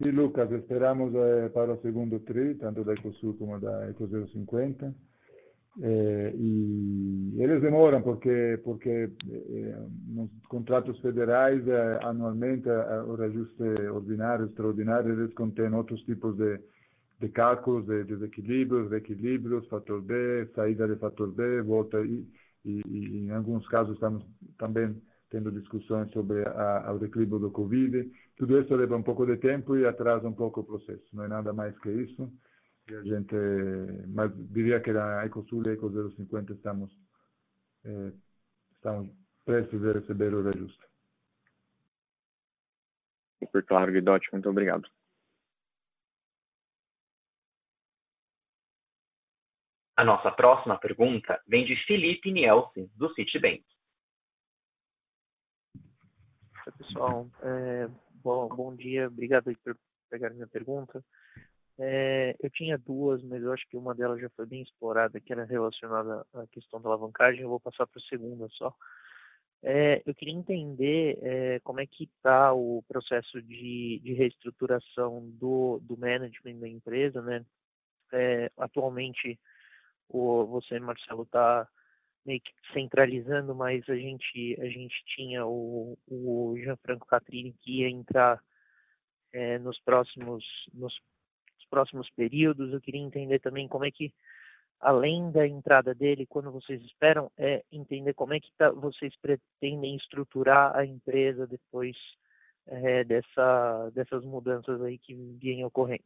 Sim, 0.00 0.10
Lucas, 0.10 0.50
esperamos 0.52 1.12
eh, 1.14 1.48
para 1.48 1.72
o 1.72 1.80
segundo 1.80 2.20
TRI, 2.20 2.54
tanto 2.54 2.84
da 2.84 2.92
Ecosul 2.92 3.36
como 3.36 3.58
da 3.58 3.88
Eco 3.88 4.06
050. 4.06 4.94
Eh, 5.80 6.32
e 6.36 7.36
eles 7.38 7.60
demoram 7.60 8.02
porque 8.02 8.60
porque 8.64 9.10
eh, 9.30 9.86
nos 10.08 10.30
contratos 10.48 10.98
federais 11.00 11.66
eh, 11.68 11.98
anualmente 12.02 12.68
eh, 12.68 13.02
o 13.06 13.14
reajuste 13.14 13.62
ordinário 13.92 14.46
extraordinário 14.46 15.12
eles 15.12 15.32
contêm 15.34 15.72
outros 15.72 16.02
tipos 16.02 16.36
de, 16.36 16.58
de 17.20 17.28
cálculos 17.28 17.86
de 17.86 18.02
desequilíbrios, 18.04 18.90
reequilíbrios, 18.90 19.68
fator 19.68 20.00
B, 20.02 20.48
saída 20.54 20.88
de 20.88 20.96
fator 20.96 21.30
B, 21.32 21.62
volta 21.62 22.00
e, 22.00 22.26
e, 22.64 22.82
e 22.84 23.18
em 23.26 23.30
alguns 23.30 23.66
casos 23.68 23.94
estamos 23.94 24.24
também 24.58 25.00
tendo 25.30 25.52
discussões 25.52 26.10
sobre 26.12 26.42
a, 26.46 26.92
o 26.92 27.04
equilíbrio 27.04 27.38
do 27.38 27.50
Covid. 27.50 28.10
Tudo 28.36 28.60
isso 28.60 28.74
leva 28.74 28.96
um 28.96 29.02
pouco 29.02 29.26
de 29.26 29.36
tempo 29.36 29.76
e 29.76 29.86
atrasa 29.86 30.28
um 30.28 30.34
pouco 30.34 30.60
o 30.60 30.64
processo. 30.64 31.04
Não 31.12 31.24
é 31.24 31.28
nada 31.28 31.52
mais 31.52 31.78
que 31.80 31.90
isso. 31.90 32.32
E 32.90 32.94
a 32.94 33.02
gente, 33.02 33.34
mas 34.08 34.32
diria 34.50 34.80
que 34.80 34.92
na 34.92 35.26
Ecosul 35.26 35.62
e 35.66 35.70
Eco 35.70 35.90
050 35.90 36.52
estamos, 36.54 36.90
eh, 37.84 38.12
estamos 38.72 39.10
prestes 39.44 39.84
a 39.84 39.92
receber 39.92 40.32
o 40.32 40.42
reajuste. 40.42 40.88
Super 43.44 43.64
claro, 43.64 43.92
Guidotti. 43.92 44.28
Muito 44.32 44.48
obrigado. 44.48 44.88
A 49.96 50.04
nossa 50.04 50.30
próxima 50.30 50.78
pergunta 50.78 51.42
vem 51.46 51.66
de 51.66 51.76
Felipe 51.84 52.30
Nielsen, 52.30 52.88
do 52.96 53.12
Citibank. 53.14 53.64
Oi, 56.68 56.72
pessoal. 56.76 57.26
É, 57.42 57.88
bom, 58.22 58.46
bom 58.46 58.76
dia, 58.76 59.06
obrigado 59.06 59.44
por 59.64 59.74
pegar 60.10 60.28
minha 60.28 60.46
pergunta. 60.46 61.02
É, 61.78 62.36
eu 62.40 62.50
tinha 62.50 62.76
duas, 62.76 63.22
mas 63.22 63.42
eu 63.42 63.54
acho 63.54 63.66
que 63.70 63.76
uma 63.76 63.94
delas 63.94 64.20
já 64.20 64.28
foi 64.36 64.44
bem 64.44 64.60
explorada, 64.60 65.18
que 65.18 65.32
era 65.32 65.44
relacionada 65.44 66.26
à 66.34 66.46
questão 66.48 66.78
da 66.78 66.90
alavancagem. 66.90 67.40
Eu 67.40 67.48
vou 67.48 67.58
passar 67.58 67.86
para 67.86 67.98
a 67.98 68.06
segunda 68.06 68.46
só. 68.50 68.74
É, 69.62 70.02
eu 70.04 70.14
queria 70.14 70.34
entender 70.34 71.18
é, 71.22 71.60
como 71.60 71.80
é 71.80 71.86
que 71.86 72.04
está 72.04 72.52
o 72.52 72.84
processo 72.86 73.40
de, 73.40 74.00
de 74.04 74.12
reestruturação 74.12 75.26
do, 75.40 75.80
do 75.80 75.96
management 75.96 76.58
da 76.58 76.68
empresa, 76.68 77.22
né? 77.22 77.46
É, 78.12 78.52
atualmente, 78.58 79.40
o, 80.06 80.44
você, 80.44 80.78
Marcelo, 80.78 81.22
está 81.22 81.66
meio 82.28 82.42
que 82.42 82.52
centralizando, 82.74 83.54
mas 83.54 83.88
a 83.88 83.96
gente, 83.96 84.54
a 84.60 84.66
gente 84.66 85.02
tinha 85.06 85.46
o, 85.46 85.98
o 86.06 86.47
Gianfranco 86.68 87.06
Catrini 87.06 87.52
que 87.60 87.80
ia 87.80 87.88
entrar 87.88 88.42
é, 89.32 89.58
nos 89.58 89.78
próximos 89.80 90.44
nos 90.72 90.94
próximos 91.68 92.08
períodos. 92.10 92.72
Eu 92.72 92.80
queria 92.80 93.00
entender 93.00 93.38
também 93.38 93.68
como 93.68 93.84
é 93.84 93.90
que, 93.90 94.12
além 94.80 95.30
da 95.30 95.46
entrada 95.46 95.94
dele, 95.94 96.26
quando 96.26 96.50
vocês 96.50 96.82
esperam, 96.82 97.30
é 97.36 97.64
entender 97.70 98.14
como 98.14 98.34
é 98.34 98.40
que 98.40 98.50
tá, 98.56 98.70
vocês 98.70 99.14
pretendem 99.16 99.96
estruturar 99.96 100.76
a 100.76 100.84
empresa 100.84 101.46
depois 101.46 101.96
é, 102.66 103.04
dessa, 103.04 103.90
dessas 103.90 104.24
mudanças 104.24 104.80
aí 104.82 104.98
que 104.98 105.14
vêm 105.14 105.64
ocorrendo. 105.64 106.04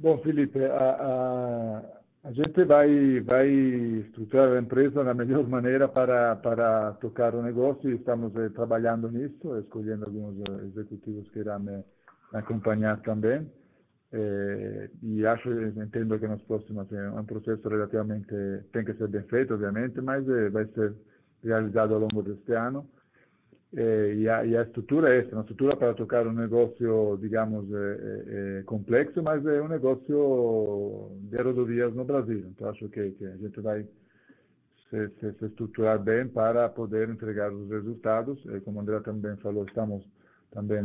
Bom, 0.00 0.18
Felipe, 0.18 0.62
a, 0.64 2.02
a 2.24 2.32
gente 2.32 2.64
vai, 2.64 3.20
vai 3.20 3.48
estruturar 3.48 4.52
a 4.52 4.58
empresa 4.58 5.04
da 5.04 5.12
melhor 5.12 5.46
maneira 5.46 5.86
para, 5.86 6.36
para 6.36 6.92
tocar 6.94 7.34
o 7.34 7.42
negócio 7.42 7.90
e 7.90 7.96
estamos 7.96 8.34
eh, 8.36 8.48
trabalhando 8.48 9.10
nisso, 9.10 9.58
escolhendo 9.58 10.06
alguns 10.06 10.38
eh, 10.38 10.64
executivos 10.64 11.28
que 11.30 11.40
irão 11.40 11.60
me 11.60 11.84
acompanhar 12.32 12.98
também. 13.02 13.46
Eh, 14.10 14.90
e 15.02 15.26
acho, 15.26 15.50
entendo 15.52 16.18
que 16.18 16.26
nos 16.26 16.40
próximos 16.44 16.90
é 16.90 17.10
um 17.10 17.26
processo 17.26 17.68
relativamente, 17.68 18.34
tem 18.72 18.86
que 18.86 18.94
ser 18.94 19.08
bem 19.08 19.22
feito, 19.24 19.52
obviamente, 19.52 20.00
mas 20.00 20.24
vai 20.50 20.64
ser 20.68 20.94
realizado 21.42 21.92
ao 21.92 22.00
longo 22.00 22.22
deste 22.22 22.54
ano. 22.54 22.88
Eh, 23.76 24.14
e, 24.18 24.28
a, 24.28 24.44
e, 24.44 24.56
a, 24.56 24.62
estrutura 24.62 25.12
é 25.12 25.18
essa, 25.20 25.34
uma 25.34 25.40
estrutura 25.40 25.76
para 25.76 25.94
tocar 25.94 26.26
um 26.28 26.32
negócio, 26.32 27.18
digamos, 27.20 27.66
é, 27.72 28.58
é, 28.58 28.62
complexo, 28.62 29.20
mas 29.20 29.44
é 29.46 29.60
um 29.60 29.66
negócio 29.66 31.10
de 31.22 31.36
rodovias 31.42 31.92
no 31.92 32.04
Brasil. 32.04 32.46
Então, 32.50 32.68
acho 32.68 32.88
que, 32.88 33.10
que 33.10 33.26
a 33.26 33.36
gente 33.36 33.60
vai 33.60 33.84
se, 34.90 35.08
se, 35.18 35.32
se, 35.32 35.44
estruturar 35.46 35.98
bem 35.98 36.28
para 36.28 36.68
poder 36.68 37.08
entregar 37.08 37.52
os 37.52 37.68
resultados. 37.68 38.38
E, 38.46 38.60
como 38.60 38.80
André 38.80 39.00
também 39.00 39.36
falou, 39.38 39.64
estamos 39.64 40.04
também, 40.52 40.84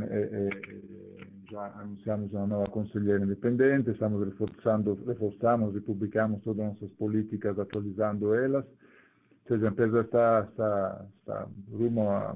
já 1.52 1.68
anunciamos 1.80 2.34
uma 2.34 2.48
nova 2.48 2.72
conselheira 2.72 3.24
independente, 3.24 3.92
estamos 3.92 4.26
reforçando, 4.26 4.98
reforçamos 5.06 5.76
e 5.76 5.82
publicamos 5.82 6.42
todas 6.42 6.66
as 6.66 6.74
nossas 6.74 6.92
políticas, 6.98 7.60
atualizando 7.60 8.34
elas. 8.34 8.66
Ou 8.66 9.56
seja, 9.56 9.68
a 9.68 9.72
empresa 9.72 10.02
está, 10.02 10.48
está, 10.50 11.06
está 11.20 11.48
rumo 11.72 12.10
a 12.10 12.36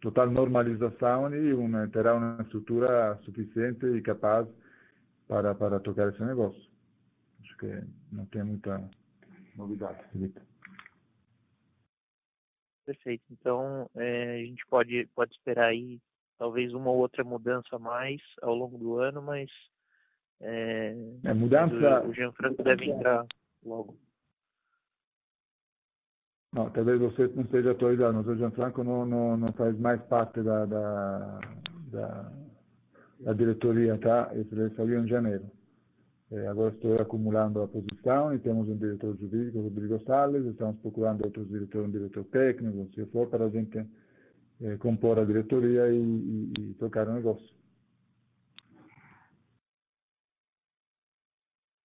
total 0.00 0.30
normalização 0.30 1.34
e 1.34 1.52
uma, 1.52 1.88
terá 1.88 2.14
uma 2.14 2.40
estrutura 2.42 3.18
suficiente 3.24 3.86
e 3.86 4.02
capaz 4.02 4.46
para, 5.26 5.54
para 5.54 5.80
tocar 5.80 6.08
esse 6.08 6.22
negócio. 6.22 6.62
Acho 7.42 7.56
que 7.58 7.84
não 8.12 8.26
tem 8.26 8.42
muita 8.42 8.82
novidade, 9.56 10.02
Felipe. 10.12 10.40
Perfeito. 12.86 13.24
Então, 13.30 13.90
é, 13.96 14.36
a 14.36 14.46
gente 14.46 14.64
pode, 14.66 15.06
pode 15.14 15.32
esperar 15.32 15.68
aí 15.68 16.00
talvez 16.38 16.72
uma 16.72 16.90
ou 16.90 16.98
outra 16.98 17.22
mudança 17.22 17.76
a 17.76 17.78
mais 17.78 18.22
ao 18.40 18.54
longo 18.54 18.78
do 18.78 18.96
ano, 18.96 19.20
mas 19.20 19.50
é, 20.40 20.94
é 21.24 21.34
mudança... 21.34 22.02
o, 22.02 22.08
o 22.08 22.14
Gianfranco 22.14 22.62
deve 22.62 22.86
entrar 22.86 23.26
logo. 23.64 23.98
Não, 26.52 26.70
talvez 26.70 26.98
você 26.98 27.28
não 27.28 27.42
esteja 27.42 27.72
atualizado, 27.72 28.14
mas 28.14 28.26
o 28.26 28.36
Gianfranco 28.36 28.82
não, 28.82 29.04
não, 29.04 29.36
não 29.36 29.52
faz 29.52 29.78
mais 29.78 30.00
parte 30.04 30.42
da, 30.42 30.64
da, 30.64 31.40
da, 31.90 32.32
a 33.26 33.32
diretoria 33.34 33.94
está, 33.94 34.30
saiu 34.76 35.04
em 35.04 35.08
janeiro. 35.08 35.50
Eh, 36.30 36.46
agora 36.46 36.74
estou 36.74 36.94
acumulando 37.00 37.62
a 37.62 37.68
posição 37.68 38.34
e 38.34 38.38
temos 38.38 38.68
um 38.68 38.76
diretor 38.76 39.16
jurídico, 39.18 39.60
Rodrigo 39.60 39.98
Salles, 40.04 40.44
estamos 40.46 40.78
procurando 40.80 41.24
outros 41.24 41.48
diretores, 41.48 41.88
um 41.88 41.92
diretor 41.92 42.24
técnico, 42.26 42.90
se 42.94 43.06
for, 43.06 43.28
para 43.28 43.46
a 43.46 43.50
gente 43.50 43.78
eh, 44.60 44.76
compor 44.78 45.18
a 45.18 45.24
diretoria 45.24 45.90
e, 45.90 45.96
e, 45.98 46.52
e 46.58 46.74
tocar 46.74 47.08
o 47.08 47.14
negócio. 47.14 47.56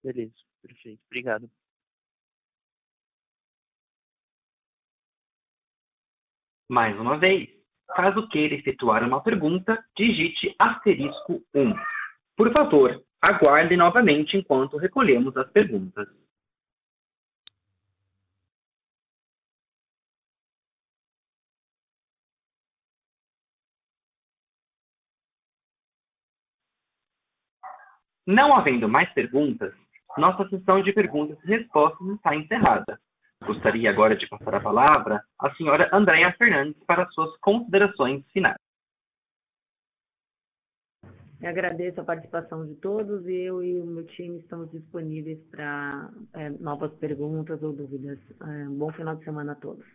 Beleza, 0.03 0.33
perfeito. 0.61 1.01
Obrigado. 1.07 1.49
Mais 6.69 6.97
uma 6.99 7.17
vez, 7.17 7.49
caso 7.95 8.27
queira 8.29 8.55
efetuar 8.55 9.03
uma 9.03 9.21
pergunta, 9.21 9.83
digite 9.95 10.55
asterisco 10.57 11.43
1. 11.53 11.73
Por 12.35 12.51
favor, 12.51 13.03
aguarde 13.21 13.75
novamente 13.77 14.37
enquanto 14.37 14.77
recolhemos 14.77 15.35
as 15.37 15.49
perguntas. 15.51 16.07
Não 28.25 28.55
havendo 28.55 28.87
mais 28.87 29.11
perguntas, 29.13 29.73
nossa 30.17 30.47
sessão 30.47 30.81
de 30.81 30.93
perguntas 30.93 31.37
e 31.43 31.47
respostas 31.47 32.07
está 32.07 32.33
encerrada. 32.35 32.99
Gostaria 33.45 33.89
agora 33.89 34.15
de 34.15 34.27
passar 34.27 34.55
a 34.55 34.59
palavra 34.59 35.21
à 35.39 35.53
senhora 35.55 35.89
Andréa 35.91 36.31
Fernandes 36.33 36.81
para 36.85 37.07
suas 37.09 37.35
considerações 37.37 38.23
finais. 38.31 38.57
Eu 41.41 41.49
agradeço 41.49 41.99
a 41.99 42.05
participação 42.05 42.65
de 42.65 42.73
todos 42.75 43.27
e 43.27 43.33
eu 43.33 43.61
e 43.61 43.77
o 43.77 43.85
meu 43.85 44.05
time 44.05 44.39
estamos 44.39 44.71
disponíveis 44.71 45.37
para 45.51 46.09
é, 46.35 46.49
novas 46.51 46.93
perguntas 46.93 47.61
ou 47.61 47.73
dúvidas. 47.73 48.17
É, 48.41 48.69
um 48.69 48.77
bom 48.77 48.93
final 48.93 49.17
de 49.17 49.25
semana 49.25 49.51
a 49.51 49.55
todos. 49.55 49.85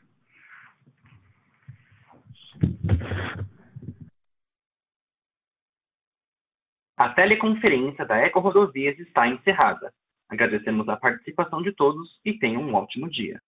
A 6.98 7.08
teleconferência 7.14 8.04
da 8.04 8.18
Eco 8.18 8.40
Rodovias 8.40 8.98
está 8.98 9.26
encerrada. 9.26 9.90
Agradecemos 10.29 10.88
a 10.88 10.97
participação 10.97 11.62
de 11.62 11.73
todos 11.73 12.21
e 12.25 12.35
tenham 12.35 12.62
um 12.62 12.75
ótimo 12.75 13.09
dia. 13.09 13.41